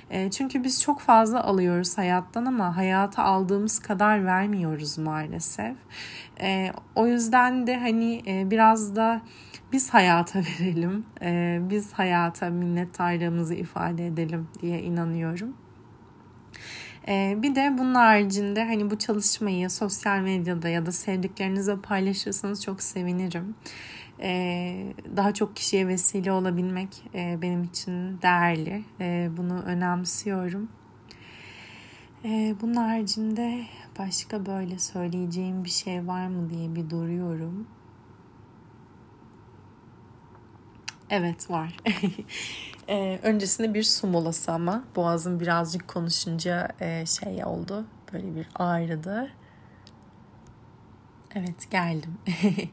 [0.10, 5.76] E, çünkü biz çok fazla alıyoruz hayattan ama hayata aldığımız kadar vermiyoruz maalesef.
[6.42, 9.22] E, o yüzden de hani e, biraz da
[9.72, 15.56] biz hayata verelim, e, biz hayata minnettarlığımızı ifade edelim diye inanıyorum.
[17.08, 22.84] Ee, bir de bunun haricinde hani bu çalışmayı sosyal medyada ya da sevdiklerinize paylaşırsanız çok
[22.84, 23.56] sevinirim.
[24.20, 28.84] Ee, daha çok kişiye vesile olabilmek e, benim için değerli.
[29.00, 30.70] Ee, bunu önemsiyorum.
[32.62, 33.64] Bunun haricinde
[34.06, 37.68] başka böyle söyleyeceğim bir şey var mı diye bir duruyorum.
[41.10, 41.78] Evet var.
[42.90, 47.86] Ee, öncesinde bir su molası ama boğazım birazcık konuşunca e, şey oldu.
[48.14, 49.32] Böyle bir ağrıdı.
[51.36, 52.18] Evet geldim.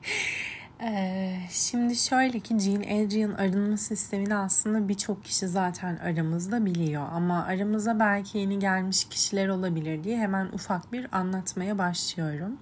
[0.82, 7.06] ee, şimdi şöyle ki Jean Adrian arınma sistemini aslında birçok kişi zaten aramızda biliyor.
[7.12, 12.58] Ama aramıza belki yeni gelmiş kişiler olabilir diye hemen ufak bir anlatmaya başlıyorum.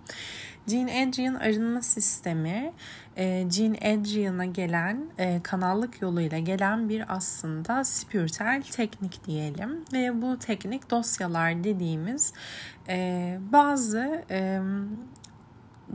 [0.67, 2.73] Jean Adrian arınma sistemi
[3.17, 10.39] e, Jean Adrian'a gelen e, kanallık yoluyla gelen bir aslında spiritüel teknik diyelim ve bu
[10.39, 12.33] teknik dosyalar dediğimiz
[12.89, 14.25] e, bazı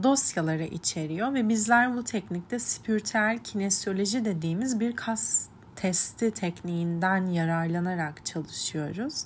[0.02, 9.24] dosyaları içeriyor ve bizler bu teknikte spiritüel kinesiyoloji dediğimiz bir kas testi tekniğinden yararlanarak çalışıyoruz.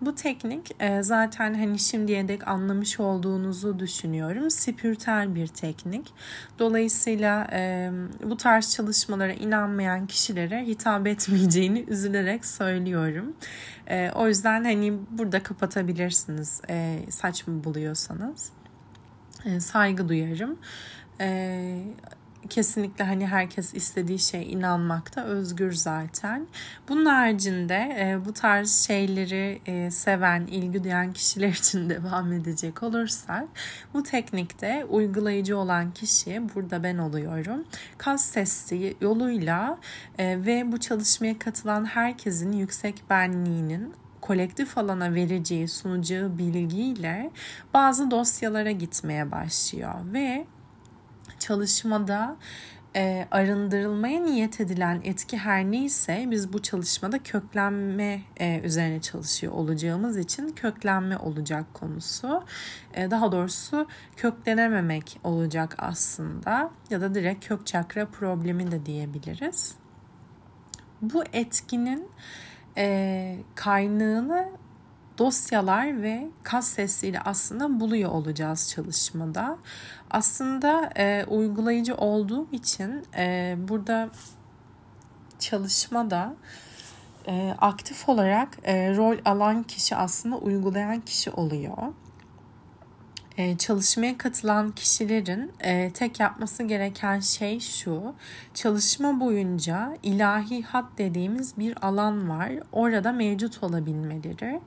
[0.00, 4.50] Bu teknik e, zaten hani şimdiye dek anlamış olduğunuzu düşünüyorum.
[4.50, 6.14] Spiritüel bir teknik.
[6.58, 7.90] Dolayısıyla e,
[8.24, 13.36] bu tarz çalışmalara inanmayan kişilere hitap etmeyeceğini üzülerek söylüyorum.
[13.86, 16.62] E, o yüzden hani burada kapatabilirsiniz
[17.10, 18.52] saçma buluyorsanız.
[19.58, 20.58] Saygı duyarım
[22.50, 26.46] kesinlikle hani herkes istediği şeye inanmakta özgür zaten.
[26.88, 33.44] Bunun haricinde e, bu tarz şeyleri e, seven, ilgi duyan kişiler için devam edecek olursak
[33.94, 37.64] bu teknikte uygulayıcı olan kişi burada ben oluyorum.
[37.98, 39.78] Kas testi yoluyla
[40.18, 47.30] e, ve bu çalışmaya katılan herkesin yüksek benliğinin kolektif alana vereceği, sunacağı bilgiyle
[47.74, 50.46] bazı dosyalara gitmeye başlıyor ve
[51.38, 52.36] çalışmada
[52.96, 60.18] e, arındırılmaya niyet edilen etki her neyse biz bu çalışmada köklenme e, üzerine çalışıyor olacağımız
[60.18, 62.44] için köklenme olacak konusu.
[62.94, 69.74] E, daha doğrusu köklenememek olacak aslında ya da direkt kök çakra problemi de diyebiliriz.
[71.02, 72.08] Bu etkinin
[72.76, 74.48] e, kaynağını
[75.18, 79.58] dosyalar ve kas sesiyle aslında buluyor olacağız çalışmada.
[80.10, 84.10] Aslında e, uygulayıcı olduğum için e, burada
[85.38, 86.34] çalışmada
[87.26, 91.76] e, aktif olarak e, rol alan kişi aslında uygulayan kişi oluyor.
[93.38, 98.14] E, çalışmaya katılan kişilerin e, tek yapması gereken şey şu.
[98.54, 102.52] Çalışma boyunca ilahi hat dediğimiz bir alan var.
[102.72, 104.60] Orada mevcut olabilmeleri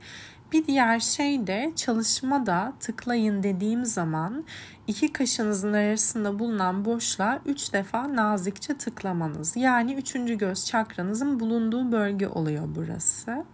[0.52, 4.44] Bir diğer şey de çalışmada tıklayın dediğim zaman
[4.86, 9.56] iki kaşınızın arasında bulunan boşluğa üç defa nazikçe tıklamanız.
[9.56, 13.44] Yani üçüncü göz çakranızın bulunduğu bölge oluyor burası.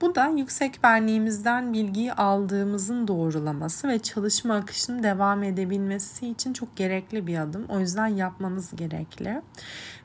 [0.00, 7.26] Bu da yüksek benliğimizden bilgiyi aldığımızın doğrulaması ve çalışma akışının devam edebilmesi için çok gerekli
[7.26, 7.66] bir adım.
[7.68, 9.42] O yüzden yapmanız gerekli.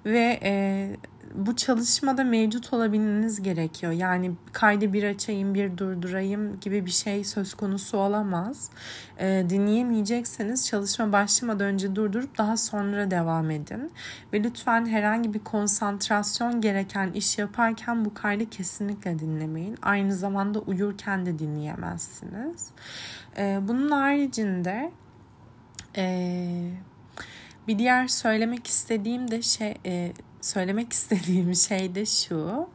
[0.05, 0.95] Ve e,
[1.35, 3.91] bu çalışmada mevcut olabilmeniz gerekiyor.
[3.91, 8.69] Yani kaydı bir açayım bir durdurayım gibi bir şey söz konusu olamaz.
[9.17, 13.91] E, dinleyemeyecekseniz çalışma başlamadan önce durdurup daha sonra devam edin.
[14.33, 19.77] Ve lütfen herhangi bir konsantrasyon gereken iş yaparken bu kaydı kesinlikle dinlemeyin.
[19.81, 22.67] Aynı zamanda uyurken de dinleyemezsiniz.
[23.37, 24.91] E, bunun haricinde...
[25.97, 26.71] E,
[27.67, 32.69] bir diğer söylemek istediğim de şey e, söylemek istediğim şey de şu.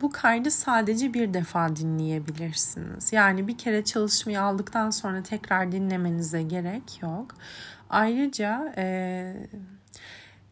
[0.00, 3.12] Bu kaydı sadece bir defa dinleyebilirsiniz.
[3.12, 7.34] Yani bir kere çalışmayı aldıktan sonra tekrar dinlemenize gerek yok.
[7.90, 9.34] Ayrıca e,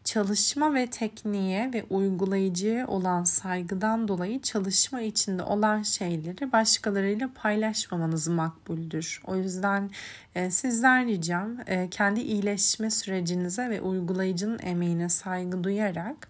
[0.05, 9.21] çalışma ve tekniğe ve uygulayıcıya olan saygıdan dolayı çalışma içinde olan şeyleri başkalarıyla paylaşmamanız makbuldür.
[9.25, 9.89] O yüzden
[10.35, 16.27] e, sizden ricam e, kendi iyileşme sürecinize ve uygulayıcının emeğine saygı duyarak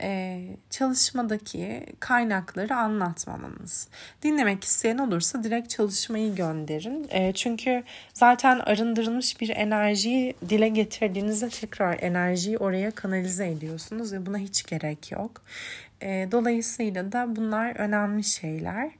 [0.00, 3.88] e, çalışmadaki kaynakları anlatmamanız.
[4.22, 7.06] Dinlemek isteyen olursa direkt çalışmayı gönderin.
[7.10, 7.82] E, çünkü
[8.14, 15.12] zaten arındırılmış bir enerjiyi dile getirdiğinizde tekrar enerjiyi oraya kanalize ediyorsunuz ve buna hiç gerek
[15.12, 15.42] yok.
[16.02, 18.90] E, dolayısıyla da bunlar önemli şeyler.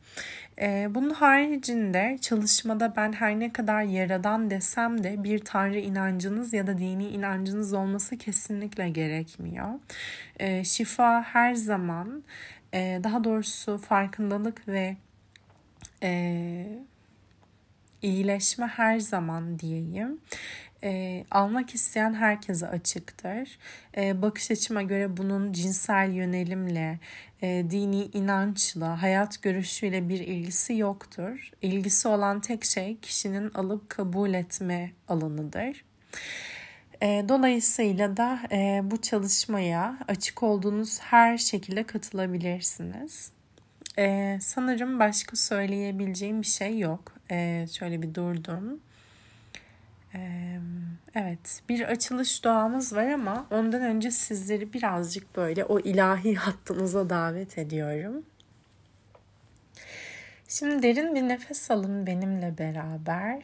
[0.61, 6.67] Ee, bunun haricinde çalışmada ben her ne kadar yaradan desem de bir tanrı inancınız ya
[6.67, 9.69] da dini inancınız olması kesinlikle gerekmiyor.
[10.41, 12.23] Ee, şifa her zaman
[12.75, 14.97] e, daha doğrusu farkındalık ve
[16.03, 16.67] e,
[18.03, 20.21] iyileşme her zaman diyeyim
[20.83, 23.59] e, almak isteyen herkese açıktır.
[23.97, 26.99] E, bakış açıma göre bunun cinsel yönelimle,
[27.43, 31.51] e, dini inançla, hayat görüşüyle bir ilgisi yoktur.
[31.63, 35.85] İlgisi olan tek şey kişinin alıp kabul etme alanıdır.
[37.03, 43.31] E, dolayısıyla da e, bu çalışmaya açık olduğunuz her şekilde katılabilirsiniz.
[43.99, 47.13] E, sanırım başka söyleyebileceğim bir şey yok.
[47.31, 48.81] E, şöyle bir durdum.
[51.15, 57.59] Evet, bir açılış doğamız var ama ondan önce sizleri birazcık böyle o ilahi hattınıza davet
[57.59, 58.25] ediyorum.
[60.49, 63.43] Şimdi derin bir nefes alın benimle beraber.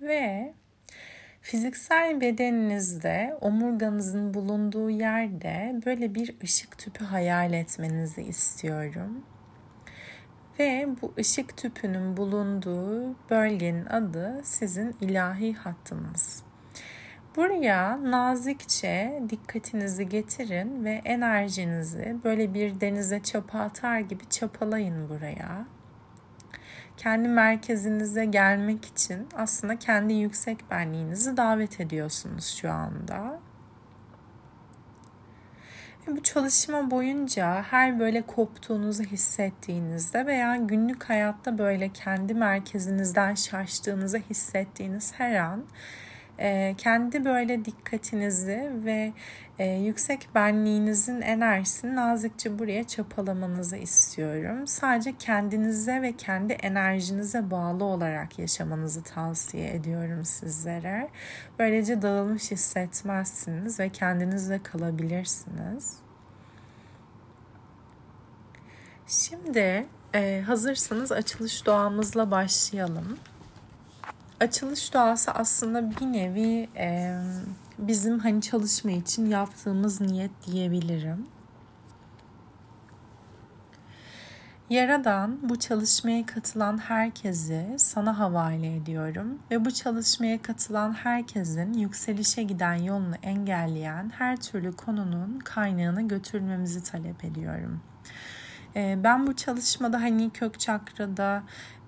[0.00, 0.54] Ve
[1.50, 9.24] Fiziksel bedeninizde omurganızın bulunduğu yerde böyle bir ışık tüpü hayal etmenizi istiyorum.
[10.58, 16.42] Ve bu ışık tüpünün bulunduğu bölgenin adı sizin ilahi hattınız.
[17.36, 25.66] Buraya nazikçe dikkatinizi getirin ve enerjinizi böyle bir denize çapa atar gibi çapalayın buraya
[27.00, 33.40] kendi merkezinize gelmek için aslında kendi yüksek benliğinizi davet ediyorsunuz şu anda.
[36.06, 45.12] Bu çalışma boyunca her böyle koptuğunuzu hissettiğinizde veya günlük hayatta böyle kendi merkezinizden şaştığınızı hissettiğiniz
[45.18, 45.64] her an
[46.40, 49.12] e, kendi böyle dikkatinizi ve
[49.58, 54.66] e, yüksek benliğinizin enerjisini nazikçe buraya çapalamanızı istiyorum.
[54.66, 61.08] Sadece kendinize ve kendi enerjinize bağlı olarak yaşamanızı tavsiye ediyorum sizlere.
[61.58, 65.96] Böylece dağılmış hissetmezsiniz ve kendinizle kalabilirsiniz.
[69.06, 73.18] Şimdi e, hazırsanız açılış doğamızla başlayalım
[74.40, 77.16] açılış duası aslında bir nevi e,
[77.78, 81.26] bizim hani çalışma için yaptığımız niyet diyebilirim.
[84.70, 92.74] Yaradan bu çalışmaya katılan herkesi sana havale ediyorum ve bu çalışmaya katılan herkesin yükselişe giden
[92.74, 97.80] yolunu engelleyen her türlü konunun kaynağını götürmemizi talep ediyorum.
[98.76, 101.42] Ben bu çalışmada hani kök çakrada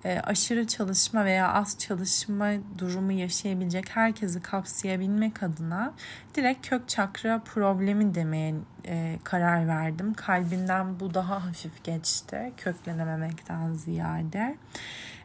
[0.05, 5.93] e, aşırı çalışma veya az çalışma durumu yaşayabilecek herkesi kapsayabilmek adına
[6.35, 10.13] direkt kök çakra problemi demeye e, karar verdim.
[10.13, 14.57] Kalbimden bu daha hafif geçti köklenememekten ziyade.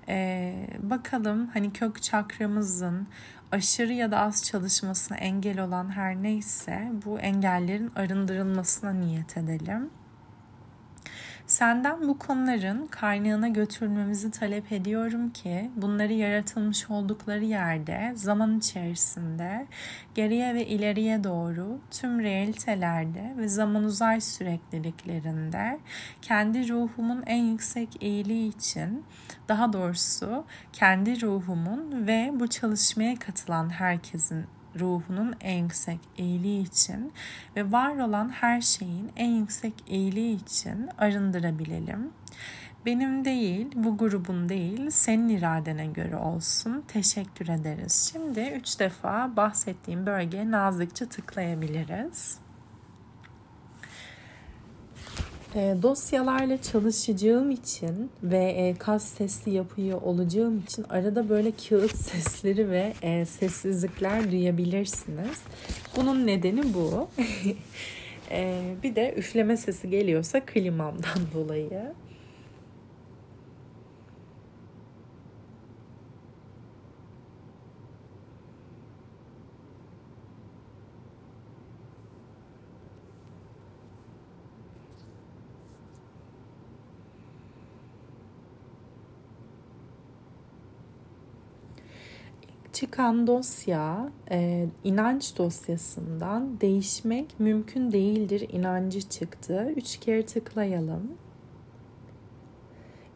[0.09, 3.07] Ee, bakalım hani kök çakramızın
[3.53, 9.91] aşırı ya da az çalışmasına engel olan her neyse bu engellerin arındırılmasına niyet edelim.
[11.49, 19.67] Senden bu konuların kaynağına götürmemizi talep ediyorum ki bunları yaratılmış oldukları yerde zaman içerisinde
[20.15, 25.79] geriye ve ileriye doğru tüm realitelerde ve zaman uzay sürekliliklerinde
[26.23, 29.05] kendi ruhumun en yüksek iyiliği için
[29.49, 34.47] daha doğrusu kendi ruhumun ve bu çalışmaya katılan herkesin
[34.79, 37.13] ruhunun en yüksek iyiliği için
[37.57, 42.13] ve var olan her şeyin en yüksek iyiliği için arındırabilelim.
[42.87, 46.85] Benim değil, bu grubun değil, senin iradene göre olsun.
[46.89, 48.11] Teşekkür ederiz.
[48.13, 52.39] Şimdi üç defa bahsettiğim bölgeye nazikçe tıklayabiliriz.
[55.55, 62.71] E, dosyalarla çalışacağım için ve e, kas sesli yapıyor olacağım için arada böyle kağıt sesleri
[62.71, 65.43] ve e, sessizlikler duyabilirsiniz.
[65.97, 67.09] Bunun nedeni bu.
[68.31, 71.93] e, bir de üfleme sesi geliyorsa klimamdan dolayı.
[92.99, 99.73] Çıkan dosya e, inanç dosyasından değişmek mümkün değildir inancı çıktı.
[99.77, 101.13] Üç kere tıklayalım.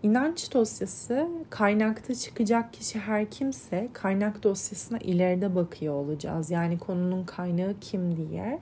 [0.03, 6.51] İnanç dosyası kaynakta çıkacak kişi her kimse kaynak dosyasına ileride bakıyor olacağız.
[6.51, 8.59] Yani konunun kaynağı kim diye.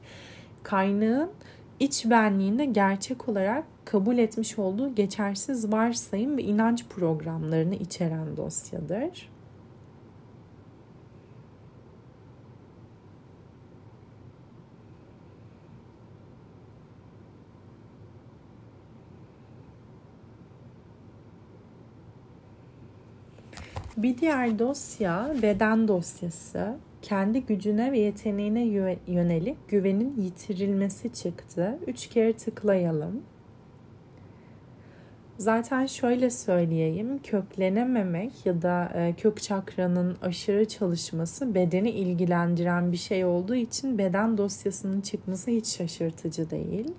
[0.62, 1.30] Kaynağın
[1.80, 9.39] iç benliğinde gerçek olarak kabul etmiş olduğu geçersiz varsayım ve inanç programlarını içeren dosyadır.
[24.02, 26.76] Bir diğer dosya beden dosyası.
[27.02, 28.64] Kendi gücüne ve yeteneğine
[29.06, 31.78] yönelik güvenin yitirilmesi çıktı.
[31.86, 33.22] Üç kere tıklayalım.
[35.38, 43.24] Zaten şöyle söyleyeyim, köklenememek ya da e, kök çakranın aşırı çalışması bedeni ilgilendiren bir şey
[43.24, 46.94] olduğu için beden dosyasının çıkması hiç şaşırtıcı değil.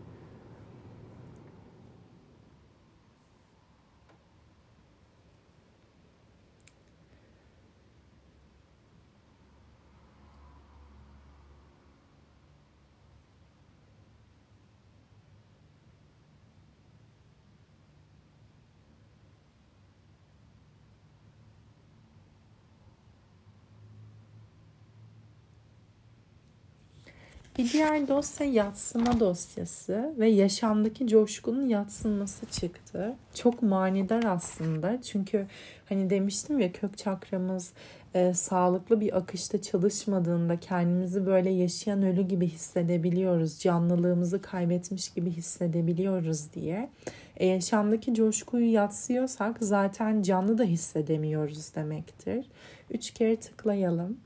[27.58, 33.16] Bir diğer dosya yatsıma dosyası ve yaşamdaki coşkunun yatsınması çıktı.
[33.34, 35.47] Çok manidar aslında çünkü
[35.89, 37.74] hani demiştim ya kök çakramız
[38.14, 43.60] e, sağlıklı bir akışta çalışmadığında kendimizi böyle yaşayan ölü gibi hissedebiliyoruz.
[43.60, 46.89] Canlılığımızı kaybetmiş gibi hissedebiliyoruz diye.
[47.38, 52.45] E, yaşamdaki coşkuyu yatsıyorsak zaten canlı da hissedemiyoruz demektir.
[52.89, 54.18] Üç kere tıklayalım.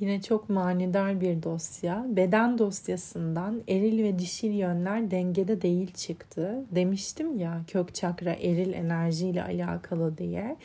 [0.00, 2.06] Yine çok manidar bir dosya.
[2.08, 6.64] Beden dosyasından eril ve dişil yönler dengede değil çıktı.
[6.70, 10.56] Demiştim ya kök çakra eril enerjiyle alakalı diye.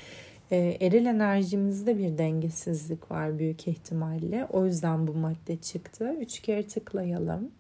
[0.52, 4.46] Ee, eril enerjimizde bir dengesizlik var büyük ihtimalle.
[4.46, 6.16] O yüzden bu madde çıktı.
[6.22, 7.52] Üç kere tıklayalım.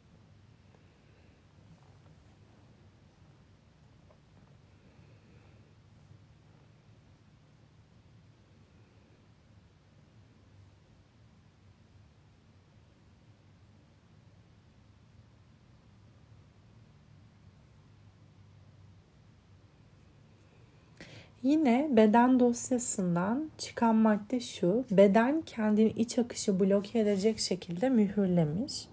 [21.45, 24.85] Yine beden dosyasından çıkan madde şu.
[24.91, 28.87] Beden kendini iç akışı bloke edecek şekilde mühürlemiş.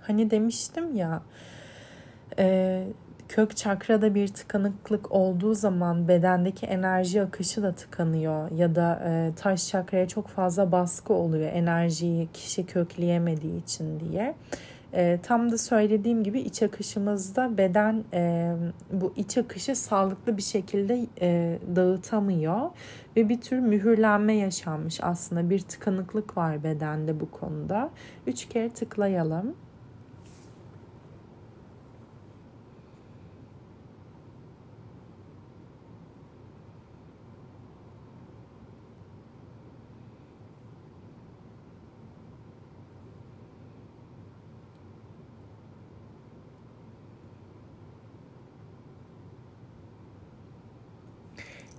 [0.00, 1.22] Hani demiştim ya
[2.38, 2.84] e,
[3.28, 9.68] kök çakrada bir tıkanıklık olduğu zaman bedendeki enerji akışı da tıkanıyor ya da e, taş
[9.68, 14.34] çakraya çok fazla baskı oluyor enerjiyi kişi kökleyemediği için diye.
[14.92, 18.52] E, tam da söylediğim gibi iç akışımızda beden e,
[18.92, 22.70] bu iç akışı sağlıklı bir şekilde e, dağıtamıyor
[23.16, 27.90] ve bir tür mühürlenme yaşanmış aslında bir tıkanıklık var bedende bu konuda.
[28.26, 29.54] Üç kere tıklayalım.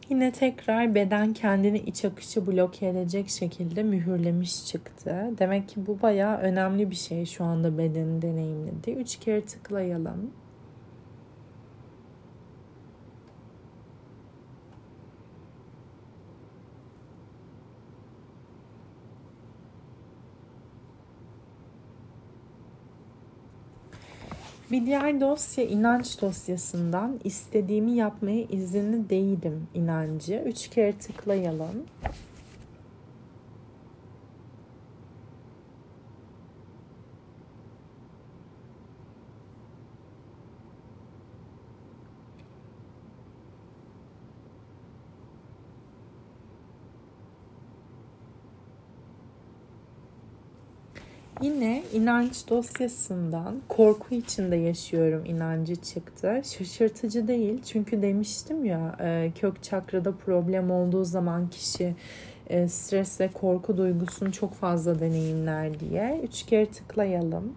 [0.10, 5.32] Yine tekrar beden kendini iç akışı bloke edecek şekilde mühürlemiş çıktı.
[5.40, 8.96] Demek ki bu bayağı önemli bir şey şu anda bedenin deneyimlediği.
[8.96, 10.32] Üç kere tıklayalım.
[24.72, 30.44] Bir diğer dosya inanç dosyasından istediğimi yapmaya izinli değilim inancı.
[30.46, 31.86] Üç kere tıklayalım.
[51.42, 56.42] Yine inanç dosyasından korku içinde yaşıyorum inancı çıktı.
[56.46, 61.96] Şaşırtıcı değil çünkü demiştim ya e, kök çakrada problem olduğu zaman kişi
[62.48, 66.22] e, stres ve korku duygusunu çok fazla deneyimler diye.
[66.24, 67.54] Üç kere tıklayalım.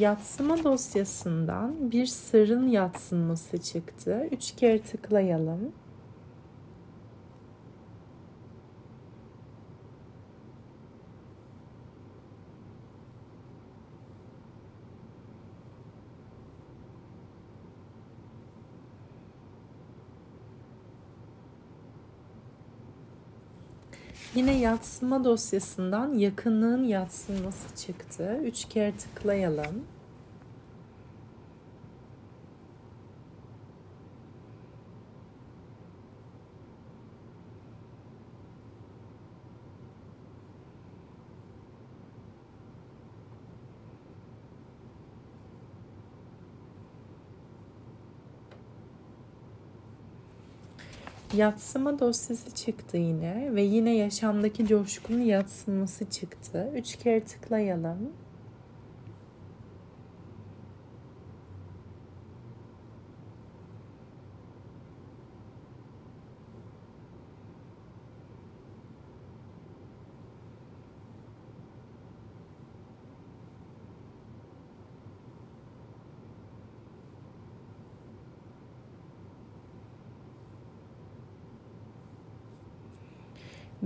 [0.00, 4.28] Yatsıma dosyasından bir sırrın yatsınması çıktı.
[4.32, 5.72] Üç kere tıklayalım.
[24.34, 28.40] Yine yatsıma dosyasından yakınlığın yatsınması çıktı.
[28.44, 29.84] Üç kere tıklayalım.
[51.36, 56.72] Yatsıma dosyası çıktı yine ve yine yaşamdaki coşkunun yatsıması çıktı.
[56.74, 58.12] Üç kere tıklayalım.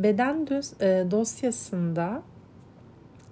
[0.05, 0.47] Beden
[0.81, 2.23] e, dosyasında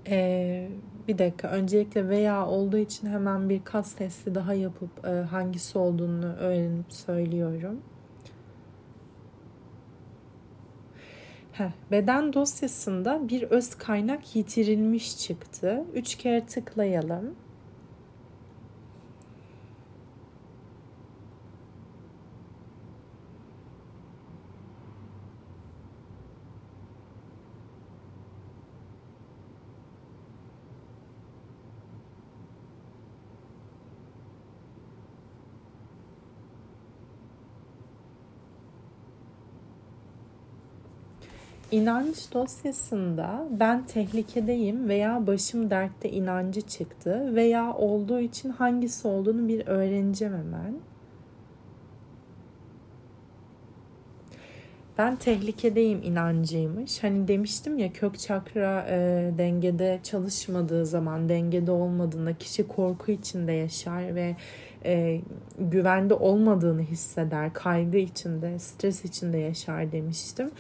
[0.09, 0.69] e,
[1.09, 6.35] bir dakika öncelikle veya olduğu için hemen bir kas testi daha yapıp e, hangisi olduğunu
[6.35, 7.81] öğrenip söylüyorum.
[11.53, 15.85] Heh, beden dosyasında bir öz kaynak yitirilmiş çıktı.
[15.95, 17.35] Üç kere tıklayalım.
[41.73, 49.67] İnanç dosyasında ben tehlikedeyim veya başım dertte inancı çıktı veya olduğu için hangisi olduğunu bir
[49.67, 50.75] öğreneceğim hemen.
[55.03, 57.03] Ben tehlikedeyim inancıymış.
[57.03, 58.99] Hani demiştim ya kök çakra e,
[59.39, 64.37] dengede çalışmadığı zaman, dengede olmadığında kişi korku içinde yaşar ve
[64.85, 65.21] e,
[65.59, 70.51] güvende olmadığını hisseder, kaygı içinde, stres içinde yaşar demiştim.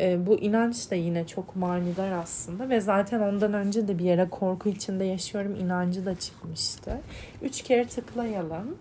[0.00, 4.28] E, bu inanç da yine çok manidar aslında ve zaten ondan önce de bir yere
[4.28, 7.00] korku içinde yaşıyorum inancı da çıkmıştı.
[7.42, 8.76] Üç kere tıklayalım.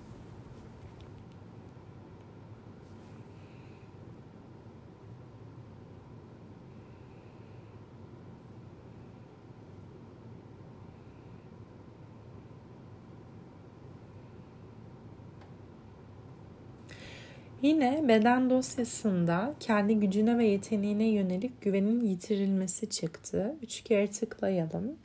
[17.66, 23.56] Yine beden dosyasında kendi gücüne ve yeteneğine yönelik güvenin yitirilmesi çıktı.
[23.62, 24.98] Üç kere tıklayalım.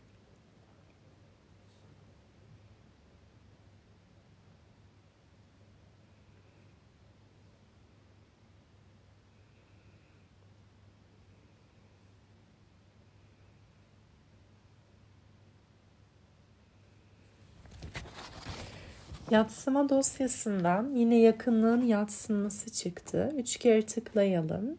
[19.30, 23.32] Yatsıma dosyasından yine yakınlığın yatsınması çıktı.
[23.36, 24.78] Üç kere tıklayalım.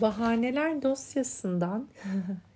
[0.00, 1.88] Bahaneler dosyasından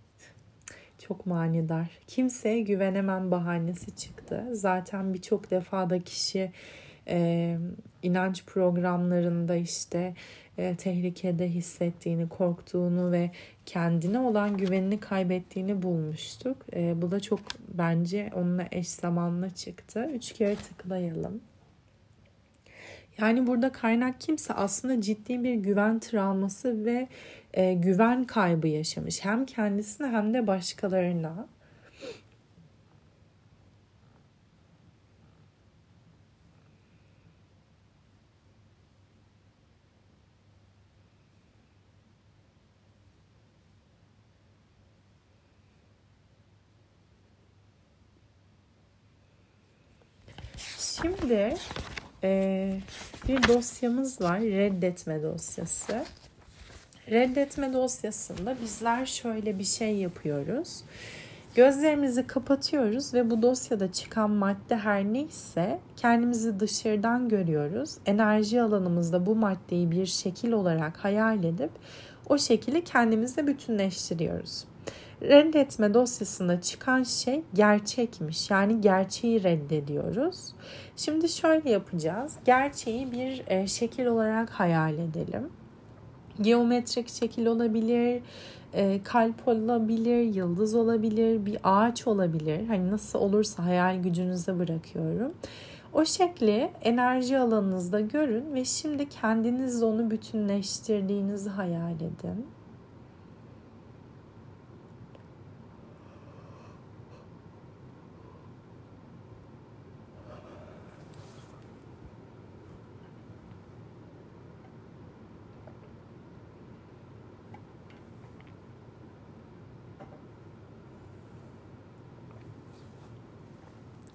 [1.03, 1.91] çok manidar.
[2.07, 4.49] Kimseye güvenemem bahanesi çıktı.
[4.53, 6.53] Zaten birçok defa da kişi
[7.09, 7.59] e,
[8.03, 10.15] inanç programlarında işte
[10.59, 13.31] e, tehlikede hissettiğini, korktuğunu ve
[13.67, 16.57] kendine olan güvenini kaybettiğini bulmuştuk.
[16.73, 20.11] E, bu da çok bence onunla eş zamanlı çıktı.
[20.15, 21.41] Üç kere tıklayalım.
[23.19, 27.09] Yani burada kaynak kimse aslında ciddi bir güven travması ve
[27.55, 29.25] e, güven kaybı yaşamış.
[29.25, 31.47] Hem kendisine hem de başkalarına.
[50.79, 51.55] Şimdi
[52.25, 52.81] e,
[53.29, 54.41] bir dosyamız var.
[54.41, 56.05] Reddetme dosyası.
[57.11, 60.85] Reddetme dosyasında bizler şöyle bir şey yapıyoruz.
[61.55, 67.99] Gözlerimizi kapatıyoruz ve bu dosyada çıkan madde her neyse kendimizi dışarıdan görüyoruz.
[68.07, 71.71] Enerji alanımızda bu maddeyi bir şekil olarak hayal edip
[72.29, 74.65] o şekilde kendimizle bütünleştiriyoruz.
[75.23, 78.51] Reddetme dosyasında çıkan şey gerçekmiş.
[78.51, 80.53] Yani gerçeği reddediyoruz.
[80.97, 82.37] Şimdi şöyle yapacağız.
[82.45, 85.49] Gerçeği bir e, şekil olarak hayal edelim.
[86.41, 88.23] Geometrik şekil olabilir,
[88.73, 92.67] e, kalp olabilir, yıldız olabilir, bir ağaç olabilir.
[92.67, 95.33] Hani nasıl olursa hayal gücünüze bırakıyorum.
[95.93, 102.47] O şekli enerji alanınızda görün ve şimdi kendinizle onu bütünleştirdiğinizi hayal edin.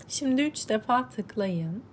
[0.07, 1.83] Şimdi üç defa tıklayın.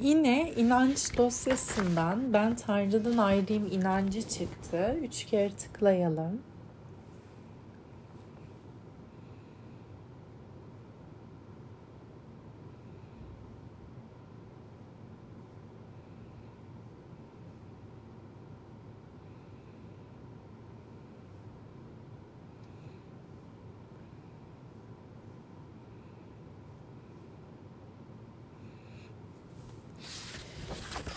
[0.00, 4.96] Yine inanç dosyasından ben Tanrı'dan ayrıyım inancı çıktı.
[5.02, 6.49] Üç kere tıklayalım.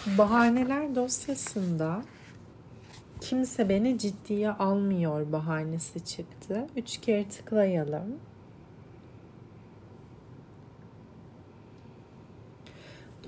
[0.08, 2.04] Bahaneler dosyasında
[3.22, 6.68] kimse beni ciddiye almıyor bahanesi çıktı.
[6.76, 8.20] Üç kere tıklayalım.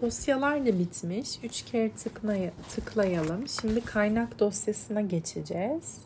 [0.02, 1.40] Dosyalar da bitmiş.
[1.44, 3.48] Üç kere tıklay tıklayalım.
[3.48, 6.02] Şimdi kaynak dosyasına geçeceğiz.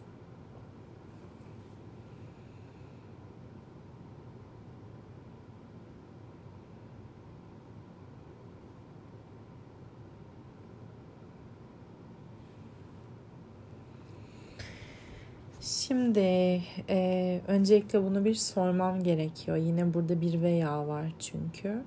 [16.20, 19.58] Şimdi e, öncelikle bunu bir sormam gerekiyor.
[19.58, 21.82] Yine burada bir veya var çünkü.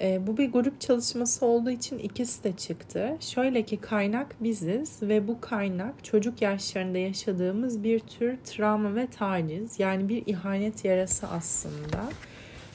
[0.00, 3.16] E, bu bir grup çalışması olduğu için ikisi de çıktı.
[3.20, 9.80] Şöyle ki kaynak biziz ve bu kaynak çocuk yaşlarında yaşadığımız bir tür travma ve taciz.
[9.80, 12.10] Yani bir ihanet yarası aslında.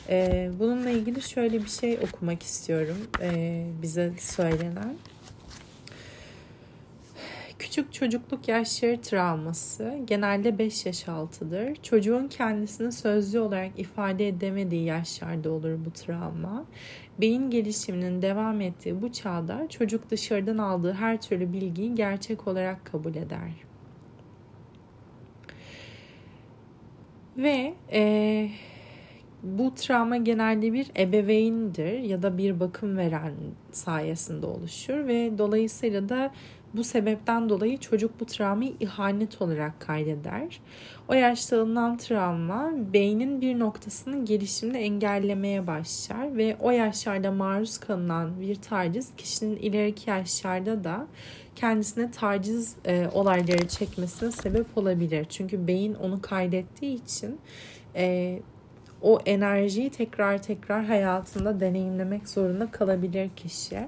[0.09, 4.95] E, bununla ilgili şöyle bir şey okumak istiyorum e, bize söylenen.
[7.59, 11.75] Küçük çocukluk yaşları travması genelde 5 yaş altıdır.
[11.75, 16.65] Çocuğun kendisini sözlü olarak ifade edemediği yaşlarda olur bu travma.
[17.21, 23.15] Beyin gelişiminin devam ettiği bu çağda çocuk dışarıdan aldığı her türlü bilgiyi gerçek olarak kabul
[23.15, 23.51] eder.
[27.37, 28.49] Ve e,
[29.43, 33.33] bu travma genelde bir ebeveyndir ya da bir bakım veren
[33.71, 36.31] sayesinde oluşur ve dolayısıyla da
[36.73, 40.61] bu sebepten dolayı çocuk bu travmayı ihanet olarak kaydeder.
[41.07, 48.41] O yaşta alınan travma beynin bir noktasının gelişimini engellemeye başlar ve o yaşlarda maruz kalınan
[48.41, 51.07] bir taciz kişinin ileriki yaşlarda da
[51.55, 55.25] kendisine taciz e, olayları çekmesine sebep olabilir.
[55.29, 57.39] Çünkü beyin onu kaydettiği için
[57.95, 58.39] e,
[59.01, 63.87] o enerjiyi tekrar tekrar hayatında deneyimlemek zorunda kalabilir kişi.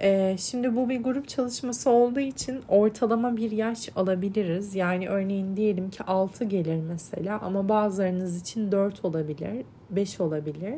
[0.00, 4.74] Ee, şimdi bu bir grup çalışması olduğu için ortalama bir yaş alabiliriz.
[4.74, 10.74] Yani örneğin diyelim ki 6 gelir mesela ama bazılarınız için 4 olabilir, 5 olabilir.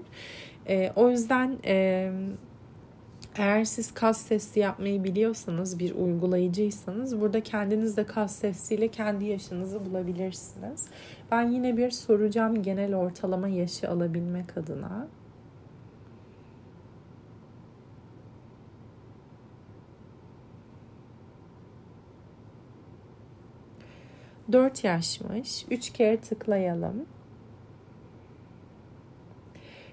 [0.68, 1.58] Ee, o yüzden
[3.38, 9.86] eğer siz kas testi yapmayı biliyorsanız, bir uygulayıcıysanız burada kendiniz de kas testiyle kendi yaşınızı
[9.86, 10.86] bulabilirsiniz.
[11.30, 15.08] Ben yine bir soracağım genel ortalama yaşı alabilmek adına.
[24.52, 25.66] 4 yaşmış.
[25.70, 27.06] 3 kere tıklayalım.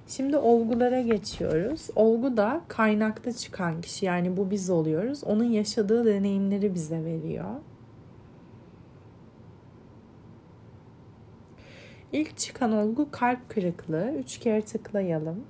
[0.07, 1.89] Şimdi olgulara geçiyoruz.
[1.95, 5.23] Olgu da kaynakta çıkan kişi yani bu biz oluyoruz.
[5.23, 7.55] Onun yaşadığı deneyimleri bize veriyor.
[12.11, 14.11] İlk çıkan olgu kalp kırıklığı.
[14.11, 15.43] Üç kere tıklayalım.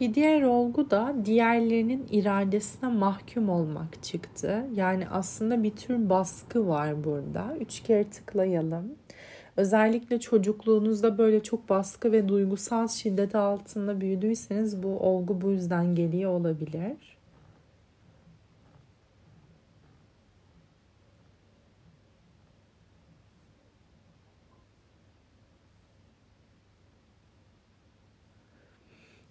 [0.00, 4.66] Bir diğer olgu da diğerlerinin iradesine mahkum olmak çıktı.
[4.74, 7.56] Yani aslında bir tür baskı var burada.
[7.60, 8.94] Üç kere tıklayalım.
[9.56, 16.30] Özellikle çocukluğunuzda böyle çok baskı ve duygusal şiddet altında büyüdüyseniz bu olgu bu yüzden geliyor
[16.30, 17.15] olabilir.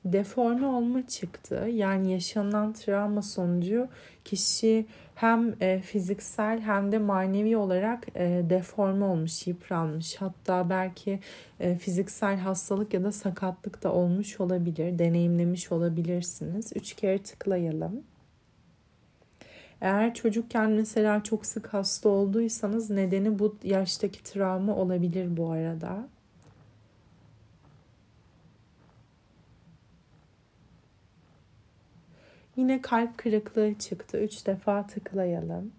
[0.05, 1.67] Deforme olma çıktı.
[1.73, 3.87] Yani yaşanan travma sonucu
[4.25, 4.85] kişi
[5.15, 10.15] hem e, fiziksel hem de manevi olarak e, deforme olmuş, yıpranmış.
[10.15, 11.19] Hatta belki
[11.59, 16.71] e, fiziksel hastalık ya da sakatlık da olmuş olabilir, deneyimlemiş olabilirsiniz.
[16.75, 18.03] Üç kere tıklayalım.
[19.81, 26.07] Eğer çocukken mesela çok sık hasta olduysanız nedeni bu yaştaki travma olabilir bu arada.
[32.55, 34.17] Yine kalp kırıklığı çıktı.
[34.17, 35.71] Üç defa tıklayalım.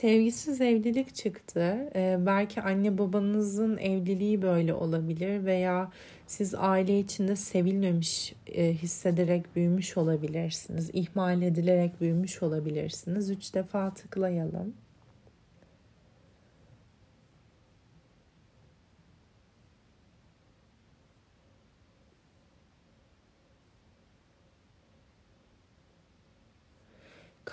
[0.00, 1.90] Sevgisiz evlilik çıktı.
[1.94, 5.90] Ee, belki anne babanızın evliliği böyle olabilir veya
[6.26, 10.90] siz aile içinde sevilmemiş e, hissederek büyümüş olabilirsiniz.
[10.92, 13.30] İhmal edilerek büyümüş olabilirsiniz.
[13.30, 14.74] Üç defa tıklayalım.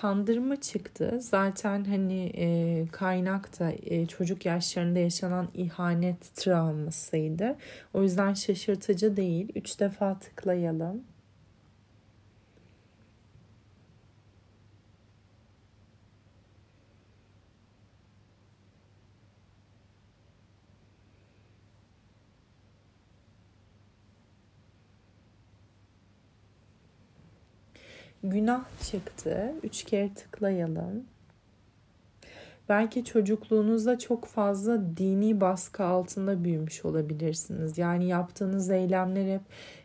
[0.01, 1.17] Kandırma çıktı.
[1.21, 7.55] Zaten hani e, kaynak da e, çocuk yaşlarında yaşanan ihanet travmasıydı.
[7.93, 9.51] O yüzden şaşırtıcı değil.
[9.55, 11.03] Üç defa tıklayalım.
[28.23, 29.53] Günah çıktı.
[29.63, 31.05] Üç kere tıklayalım.
[32.69, 37.77] belki çocukluğunuzda çok fazla dini baskı altında büyümüş olabilirsiniz.
[37.77, 39.41] Yani yaptığınız eylemler hep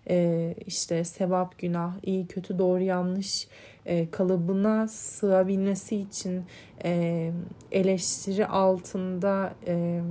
[0.08, 3.48] e, işte sevap, günah, iyi, kötü, doğru, yanlış
[3.86, 6.44] e, kalıbına sığabilmesi için
[6.84, 7.32] e,
[7.72, 10.02] eleştiri altında e,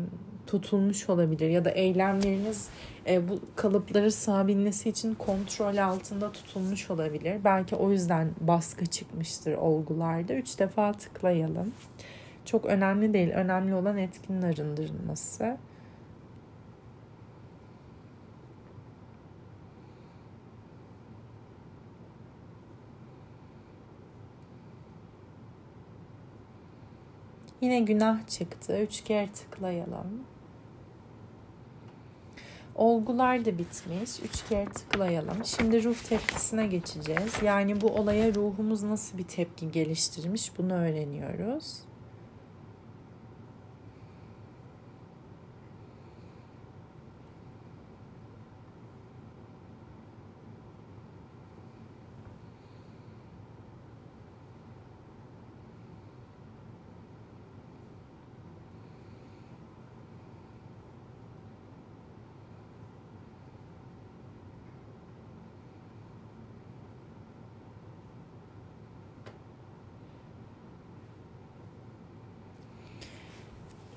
[0.48, 2.70] tutulmuş olabilir ya da eylemleriniz
[3.08, 7.44] e, bu kalıpları sığabilmesi için kontrol altında tutulmuş olabilir.
[7.44, 10.34] Belki o yüzden baskı çıkmıştır olgularda.
[10.34, 11.74] Üç defa tıklayalım.
[12.46, 13.30] Çok önemli değil.
[13.30, 15.58] Önemli olan etkinin arındırılması.
[27.62, 28.82] Yine günah çıktı.
[28.82, 30.24] Üç kere tıklayalım.
[32.76, 34.20] Olgular da bitmiş.
[34.24, 35.46] Üç kere tıklayalım.
[35.46, 37.34] Şimdi ruh tepkisine geçeceğiz.
[37.44, 41.84] Yani bu olaya ruhumuz nasıl bir tepki geliştirmiş bunu öğreniyoruz.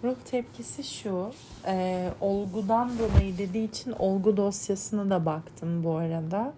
[0.04, 1.30] Ruh tepkisi şu,
[1.66, 6.52] e, olgudan dolayı dediği için olgu dosyasına da baktım bu arada.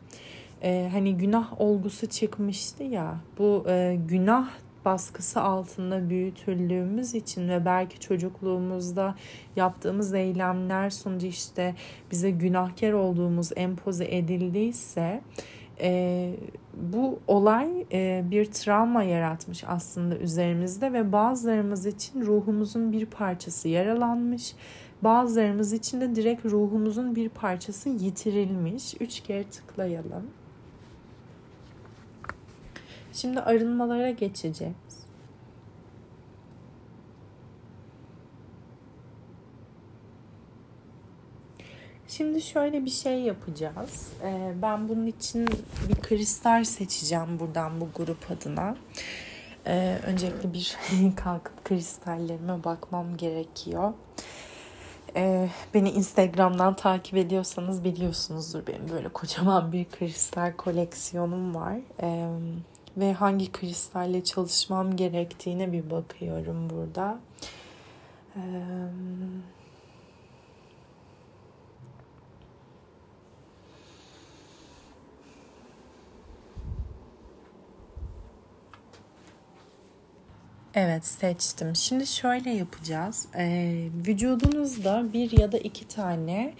[0.62, 4.48] E, hani günah olgusu çıkmıştı ya, bu e, günah
[4.84, 9.14] baskısı altında büyütüldüğümüz için ve belki çocukluğumuzda
[9.56, 11.74] yaptığımız eylemler sonucu işte
[12.10, 15.20] bize günahkar olduğumuz empoze edildiyse
[15.80, 16.34] e,
[16.74, 24.54] bu olay e, bir travma yaratmış aslında üzerimizde ve bazılarımız için ruhumuzun bir parçası yaralanmış.
[25.02, 28.94] Bazılarımız için de direkt ruhumuzun bir parçası yitirilmiş.
[29.00, 30.30] Üç kere tıklayalım.
[33.12, 35.05] Şimdi arınmalara geçeceğiz.
[42.16, 44.12] Şimdi şöyle bir şey yapacağız.
[44.22, 45.48] Ee, ben bunun için
[45.88, 48.76] bir kristal seçeceğim buradan bu grup adına.
[49.66, 50.76] Ee, öncelikle bir
[51.16, 53.92] kalkıp kristallerime bakmam gerekiyor.
[55.16, 61.76] Ee, beni Instagram'dan takip ediyorsanız biliyorsunuzdur benim böyle kocaman bir kristal koleksiyonum var.
[62.96, 67.18] ve hangi kristalle çalışmam gerektiğine bir bakıyorum burada.
[68.36, 68.40] Ee,
[80.78, 81.76] Evet seçtim.
[81.76, 83.28] Şimdi şöyle yapacağız.
[83.38, 86.54] Ee, vücudunuzda bir ya da iki tane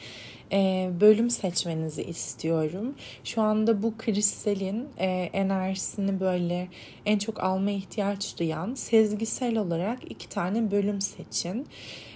[0.53, 2.95] e, bölüm seçmenizi istiyorum.
[3.25, 6.69] Şu anda bu kristalin e, enerjisini böyle
[7.07, 11.67] en çok alma ihtiyaç duyan sezgisel olarak iki tane bölüm seçin.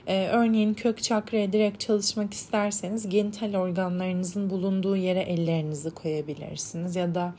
[0.06, 7.34] E, örneğin kök çakraya direkt çalışmak isterseniz genital organlarınızın bulunduğu yere ellerinizi koyabilirsiniz ya da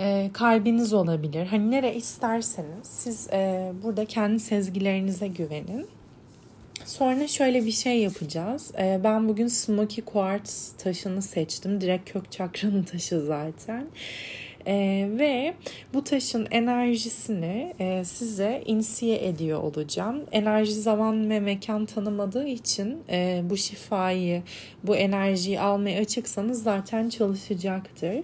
[0.00, 1.46] e, kalbiniz olabilir.
[1.46, 5.86] Hani nere isterseniz siz e, burada kendi sezgilerinize güvenin.
[6.84, 8.72] Sonra şöyle bir şey yapacağız.
[8.78, 11.80] E, ben bugün Smoky Quartz taşını seçtim.
[11.80, 13.86] Direkt kök çakranın taşı zaten.
[14.66, 15.54] E, ve
[15.94, 20.22] bu taşın enerjisini e, size insiye ediyor olacağım.
[20.32, 24.42] Enerji zaman ve mekan tanımadığı için e, bu şifayı,
[24.84, 28.14] bu enerjiyi almaya açıksanız zaten çalışacaktır.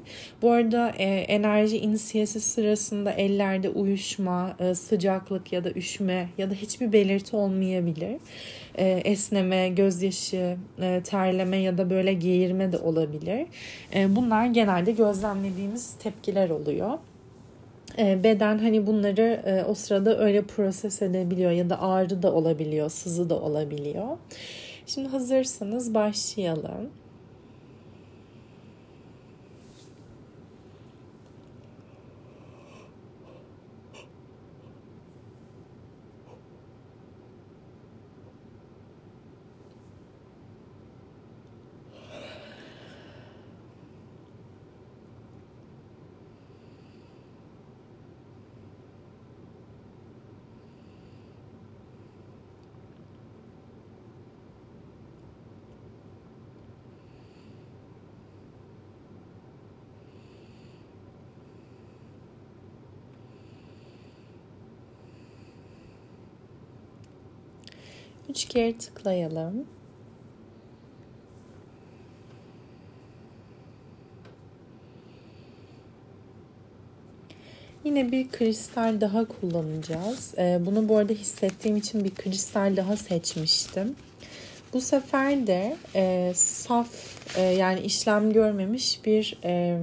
[0.43, 6.55] Bu arada e, enerji insiyesi sırasında ellerde uyuşma, e, sıcaklık ya da üşüme ya da
[6.55, 8.17] hiçbir belirti olmayabilir.
[8.77, 13.47] E, esneme, gözyaşı, e, terleme ya da böyle geğirme de olabilir.
[13.95, 16.99] E, bunlar genelde gözlemlediğimiz tepkiler oluyor
[17.99, 23.41] beden hani bunları o sırada öyle proses edebiliyor ya da ağrı da olabiliyor, sızı da
[23.41, 24.19] olabiliyor.
[24.87, 26.91] Şimdi hazırsanız başlayalım.
[68.29, 69.67] Üç kere tıklayalım.
[77.85, 80.35] Yine bir kristal daha kullanacağız.
[80.39, 83.97] Ee, bunu bu arada hissettiğim için bir kristal daha seçmiştim.
[84.73, 86.89] Bu sefer de e, saf
[87.39, 89.79] e, yani işlem görmemiş bir e,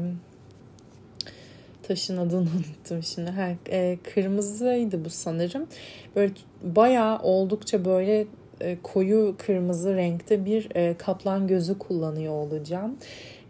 [1.83, 3.31] taşın adını unuttum şimdi.
[3.31, 5.67] Ha, e, kırmızıydı bu sanırım.
[6.15, 8.25] Böyle bayağı oldukça böyle
[8.61, 12.97] e, koyu kırmızı renkte bir e, kaplan gözü kullanıyor olacağım.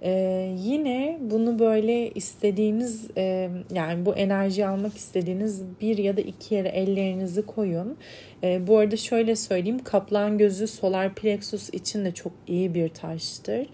[0.06, 6.56] Ee, yine bunu böyle istediğiniz e, yani bu enerji almak istediğiniz bir ya da iki
[6.56, 7.98] yere ellerinizi koyun.
[8.44, 13.68] Ee, bu arada şöyle söyleyeyim kaplan gözü solar plexus için de çok iyi bir taştır.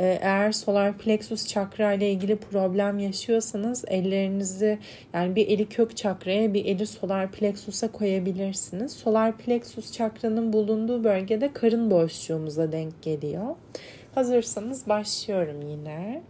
[0.00, 4.78] Ee, eğer solar plexus çakra ile ilgili problem yaşıyorsanız ellerinizi
[5.14, 8.92] yani bir eli kök çakraya bir eli solar plexus'a koyabilirsiniz.
[8.92, 13.56] Solar plexus çakranın bulunduğu bölgede karın boşluğumuza denk geliyor.
[14.14, 16.22] Hazırsanız başlıyorum yine.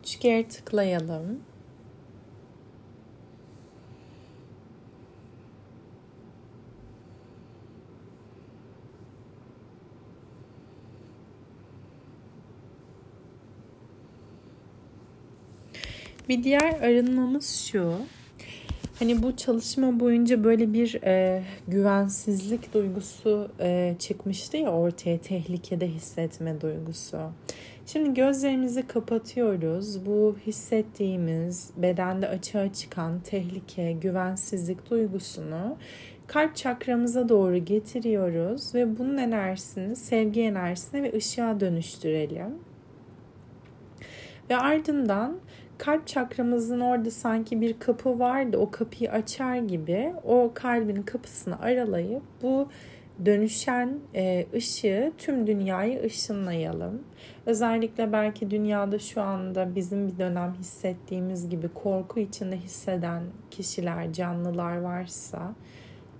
[0.00, 1.40] Üç kere tıklayalım.
[16.28, 17.94] Bir diğer arınmamız şu.
[18.98, 26.60] Hani bu çalışma boyunca böyle bir e, güvensizlik duygusu e, çıkmıştı ya ortaya tehlikede hissetme
[26.60, 27.18] duygusu.
[27.92, 30.06] Şimdi gözlerimizi kapatıyoruz.
[30.06, 35.76] Bu hissettiğimiz bedende açığa çıkan tehlike, güvensizlik duygusunu
[36.26, 42.58] kalp çakramıza doğru getiriyoruz ve bunun enerjisini sevgi enerjisine ve ışığa dönüştürelim.
[44.50, 45.38] Ve ardından
[45.78, 48.58] kalp çakramızın orada sanki bir kapı vardı.
[48.58, 52.68] O kapıyı açar gibi o kalbin kapısını aralayıp bu
[53.26, 57.02] dönüşen e, ışığı tüm dünyayı ışınlayalım.
[57.46, 64.76] Özellikle belki dünyada şu anda bizim bir dönem hissettiğimiz gibi korku içinde hisseden kişiler, canlılar
[64.76, 65.54] varsa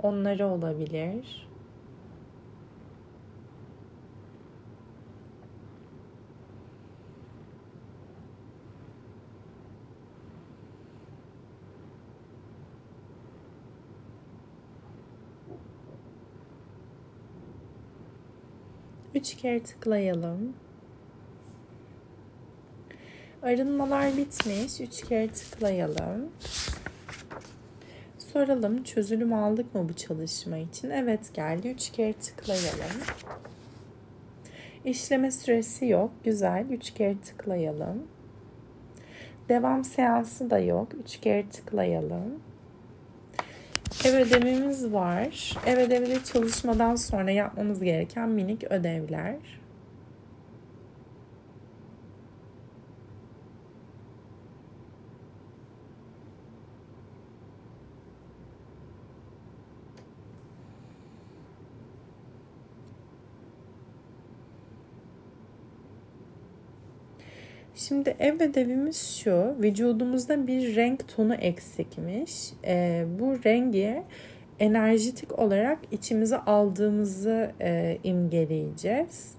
[0.03, 1.50] onları olabilir.
[19.15, 20.55] Üç kere tıklayalım.
[23.43, 24.81] Arınmalar bitmiş.
[24.81, 26.31] Üç kere tıklayalım.
[28.19, 30.91] Soralım çözülüm aldık mı bu çalışma için?
[30.91, 31.69] Evet geldi.
[31.69, 33.01] Üç kere tıklayalım.
[34.85, 36.11] İşleme süresi yok.
[36.25, 36.67] Güzel.
[36.71, 38.03] Üç kere tıklayalım.
[39.49, 40.89] Devam seansı da yok.
[41.05, 42.50] Üç kere tıklayalım.
[44.05, 45.57] Ev ödevimiz var.
[45.67, 49.35] Ev ödevi çalışmadan sonra yapmamız gereken minik ödevler.
[67.89, 69.57] Şimdi ev ödevimiz şu.
[69.63, 72.53] Vücudumuzda bir renk tonu eksikmiş.
[72.65, 74.03] E, bu rengi
[74.59, 79.35] enerjitik olarak içimize aldığımızı e, imgeleyeceğiz.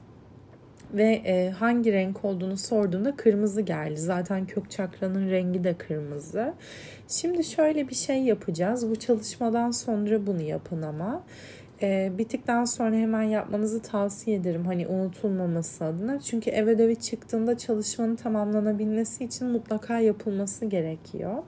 [0.94, 3.98] Ve e, hangi renk olduğunu sorduğunda kırmızı geldi.
[3.98, 6.54] Zaten kök çakranın rengi de kırmızı.
[7.08, 8.89] Şimdi şöyle bir şey yapacağız.
[8.89, 11.24] Bu çalışmadan sonra bunu yapın ama
[11.82, 14.66] e, bittikten sonra hemen yapmanızı tavsiye ederim.
[14.66, 16.20] Hani unutulmaması adına.
[16.20, 21.44] Çünkü ev ödevi çıktığında çalışmanın tamamlanabilmesi için mutlaka yapılması gerekiyor.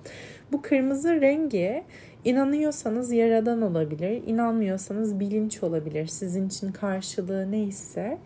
[0.52, 1.84] Bu kırmızı rengi
[2.26, 6.08] inanıyorsanız yaradan olabilir, inanmıyorsanız bilinç olabilir.
[6.08, 8.18] Sizin için karşılığı neyse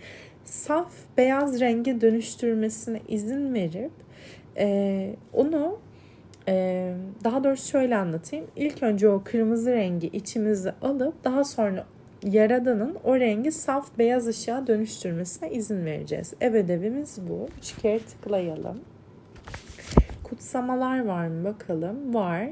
[0.46, 3.92] saf beyaz renge dönüştürmesine izin verip
[4.58, 5.80] e, onu
[6.48, 6.94] e,
[7.24, 8.46] daha doğrusu şöyle anlatayım.
[8.56, 11.86] İlk önce o kırmızı rengi içimize alıp daha sonra
[12.32, 16.34] yaradanın o rengi saf beyaz ışığa dönüştürmesine izin vereceğiz.
[16.42, 17.48] Ev ödevimiz bu.
[17.58, 18.82] Üç kere tıklayalım.
[20.24, 22.14] Kutsamalar var mı bakalım.
[22.14, 22.50] Var.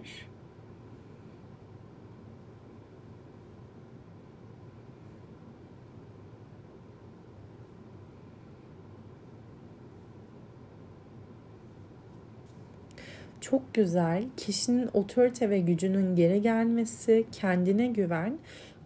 [13.45, 14.23] çok güzel.
[14.37, 18.37] Kişinin otorite ve gücünün geri gelmesi, kendine güven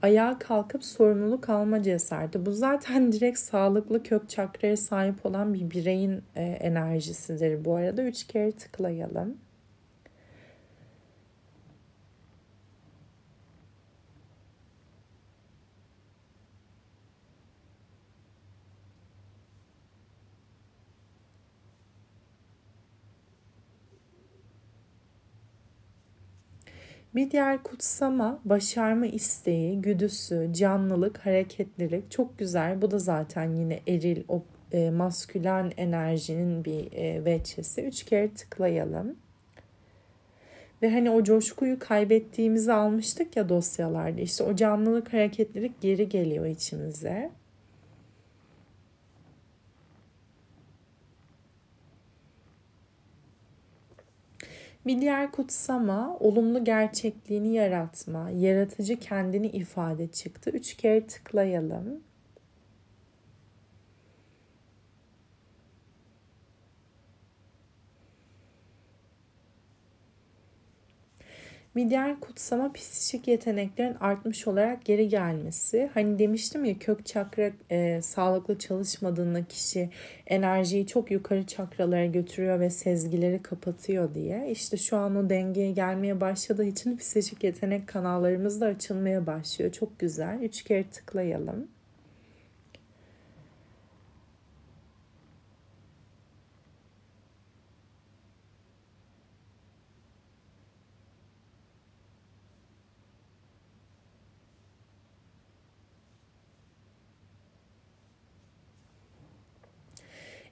[0.02, 2.46] ayağa kalkıp sorumluluk alma cesareti.
[2.46, 8.04] Bu zaten direkt sağlıklı kök çakraya sahip olan bir bireyin e, enerjisidir bu arada.
[8.04, 9.38] Üç kere tıklayalım.
[27.16, 32.82] Bir diğer kutsama, başarma isteği, güdüsü, canlılık, hareketlilik çok güzel.
[32.82, 37.82] Bu da zaten yine eril, o e, maskülen enerjinin bir e, veçesi.
[37.82, 39.16] Üç kere tıklayalım.
[40.82, 44.22] Ve hani o coşkuyu kaybettiğimizi almıştık ya dosyalarda.
[44.22, 47.32] İşte o canlılık, hareketlilik geri geliyor içimize.
[54.90, 60.50] Bir diğer kutsama, olumlu gerçekliğini yaratma, yaratıcı kendini ifade çıktı.
[60.50, 62.04] Üç kere tıklayalım.
[71.80, 75.90] Bir diğer kutsama psikik yeteneklerin artmış olarak geri gelmesi.
[75.94, 79.90] Hani demiştim ya kök çakra e, sağlıklı çalışmadığında kişi
[80.28, 84.52] enerjiyi çok yukarı çakralara götürüyor ve sezgileri kapatıyor diye.
[84.52, 89.72] İşte şu an o dengeye gelmeye başladığı için psikik yetenek kanallarımız da açılmaya başlıyor.
[89.72, 90.40] Çok güzel.
[90.42, 91.68] Üç kere tıklayalım.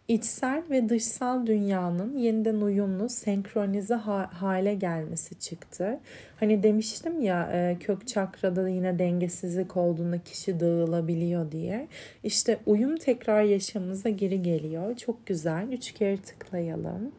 [0.08, 6.00] İçsel ve dışsal dünyanın yeniden uyumlu, senkronize hale gelmesi çıktı.
[6.40, 11.88] Hani demiştim ya e, kök çakrada yine dengesizlik olduğunda kişi dağılabiliyor diye.
[12.24, 14.96] İşte uyum tekrar yaşamımıza geri geliyor.
[14.98, 15.68] Çok güzel.
[15.72, 17.12] Üç kere tıklayalım.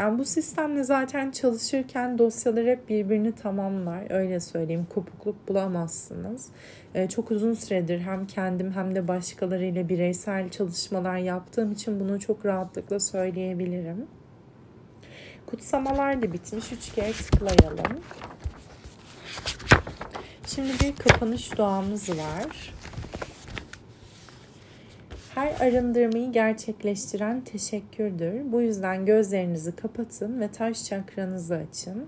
[0.00, 4.10] Yani bu sistemle zaten çalışırken dosyalar hep birbirini tamamlar.
[4.10, 4.86] Öyle söyleyeyim.
[4.94, 6.48] Kopukluk bulamazsınız.
[6.94, 12.46] Ee, çok uzun süredir hem kendim hem de başkalarıyla bireysel çalışmalar yaptığım için bunu çok
[12.46, 14.06] rahatlıkla söyleyebilirim.
[15.46, 16.72] Kutsamalar da bitmiş.
[16.72, 18.00] Üç kere tıklayalım.
[20.46, 22.74] Şimdi bir kapanış duamız var.
[25.40, 28.52] Her arındırmayı gerçekleştiren teşekkürdür.
[28.52, 32.06] Bu yüzden gözlerinizi kapatın ve taş çakranızı açın.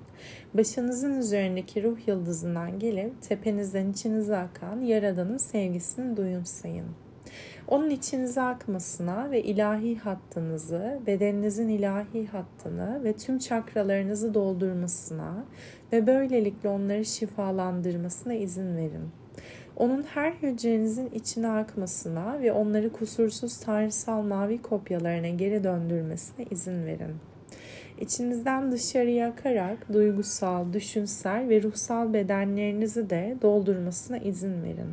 [0.55, 6.87] Başınızın üzerindeki ruh yıldızından gelip tepenizden içinize akan Yaradan'ın sevgisini duyumsayın.
[7.69, 15.45] Onun içinize akmasına ve ilahi hattınızı, bedeninizin ilahi hattını ve tüm çakralarınızı doldurmasına
[15.93, 19.22] ve böylelikle onları şifalandırmasına izin verin.
[19.83, 27.17] Onun her hücrenizin içine akmasına ve onları kusursuz tanrısal mavi kopyalarına geri döndürmesine izin verin.
[28.01, 34.91] İçinizden dışarıya akarak duygusal, düşünsel ve ruhsal bedenlerinizi de doldurmasına izin verin.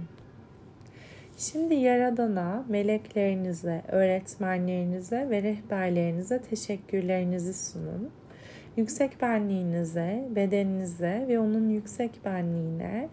[1.37, 8.09] Şimdi Yaradan'a, meleklerinize, öğretmenlerinize ve rehberlerinize teşekkürlerinizi sunun.
[8.77, 13.09] Yüksek benliğinize, bedeninize ve onun yüksek benliğine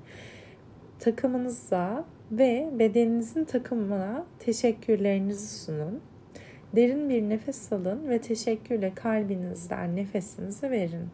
[0.99, 6.01] takımınıza ve bedeninizin takımına teşekkürlerinizi sunun.
[6.77, 11.09] Derin bir nefes alın ve teşekkürle kalbinizden nefesinizi verin.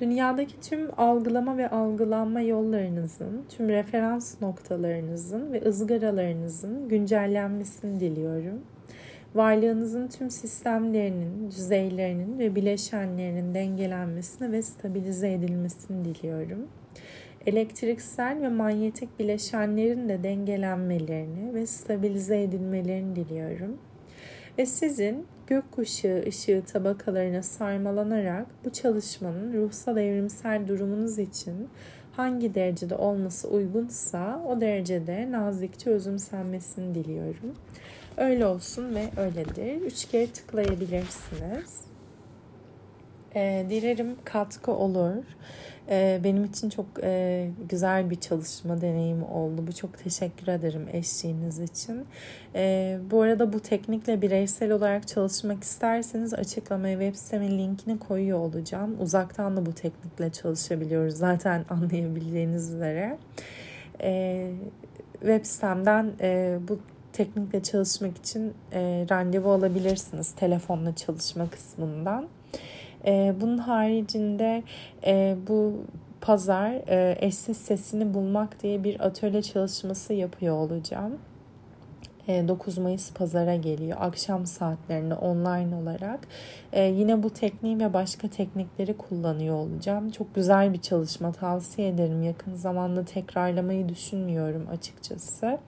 [0.00, 8.60] Dünyadaki tüm algılama ve algılanma yollarınızın, tüm referans noktalarınızın ve ızgaralarınızın güncellenmesini diliyorum.
[9.34, 16.68] Varlığınızın tüm sistemlerinin, düzeylerinin ve bileşenlerinin dengelenmesini ve stabilize edilmesini diliyorum
[17.46, 23.78] elektriksel ve manyetik bileşenlerin de dengelenmelerini ve stabilize edilmelerini diliyorum.
[24.58, 31.68] Ve sizin gökkuşağı ışığı tabakalarına sarmalanarak bu çalışmanın ruhsal evrimsel durumunuz için
[32.12, 37.54] hangi derecede olması uygunsa o derecede nazikçe özümsenmesini diliyorum.
[38.16, 39.80] Öyle olsun ve öyledir.
[39.80, 41.80] Üç kere tıklayabilirsiniz.
[43.34, 45.24] E, dilerim katkı olur.
[45.90, 49.64] E, benim için çok e, güzel bir çalışma deneyimi oldu.
[49.66, 52.06] Bu çok teşekkür ederim eşliğiniz için.
[52.54, 58.96] E, bu arada bu teknikle bireysel olarak çalışmak isterseniz açıklamaya web sitemin linkini koyuyor olacağım.
[59.00, 63.18] Uzaktan da bu teknikle çalışabiliyoruz zaten anlayabildiğiniz üzere.
[64.00, 64.50] E,
[65.20, 66.78] web sitemden e, bu
[67.12, 72.28] teknikle çalışmak için e, randevu alabilirsiniz telefonla çalışma kısmından.
[73.06, 74.62] E, bunun haricinde
[75.06, 75.84] e, bu
[76.20, 81.18] pazar e, eşsiz sesini bulmak diye bir atölye çalışması yapıyor olacağım.
[82.28, 83.98] 9 Mayıs pazara geliyor.
[84.00, 86.20] Akşam saatlerinde online olarak.
[86.72, 90.10] Ee, yine bu tekniği ve başka teknikleri kullanıyor olacağım.
[90.10, 92.22] Çok güzel bir çalışma tavsiye ederim.
[92.22, 95.58] Yakın zamanda tekrarlamayı düşünmüyorum açıkçası.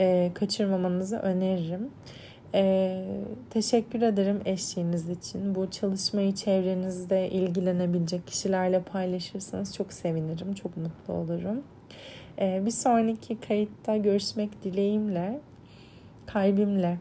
[0.00, 1.90] Ee, kaçırmamanızı öneririm.
[2.54, 3.04] Ee,
[3.50, 5.54] teşekkür ederim eşliğiniz için.
[5.54, 11.62] Bu çalışmayı çevrenizde ilgilenebilecek kişilerle paylaşırsanız çok sevinirim, çok mutlu olurum.
[12.38, 15.40] Ee, bir sonraki kayıtta görüşmek dileğimle
[16.26, 16.98] kalbimle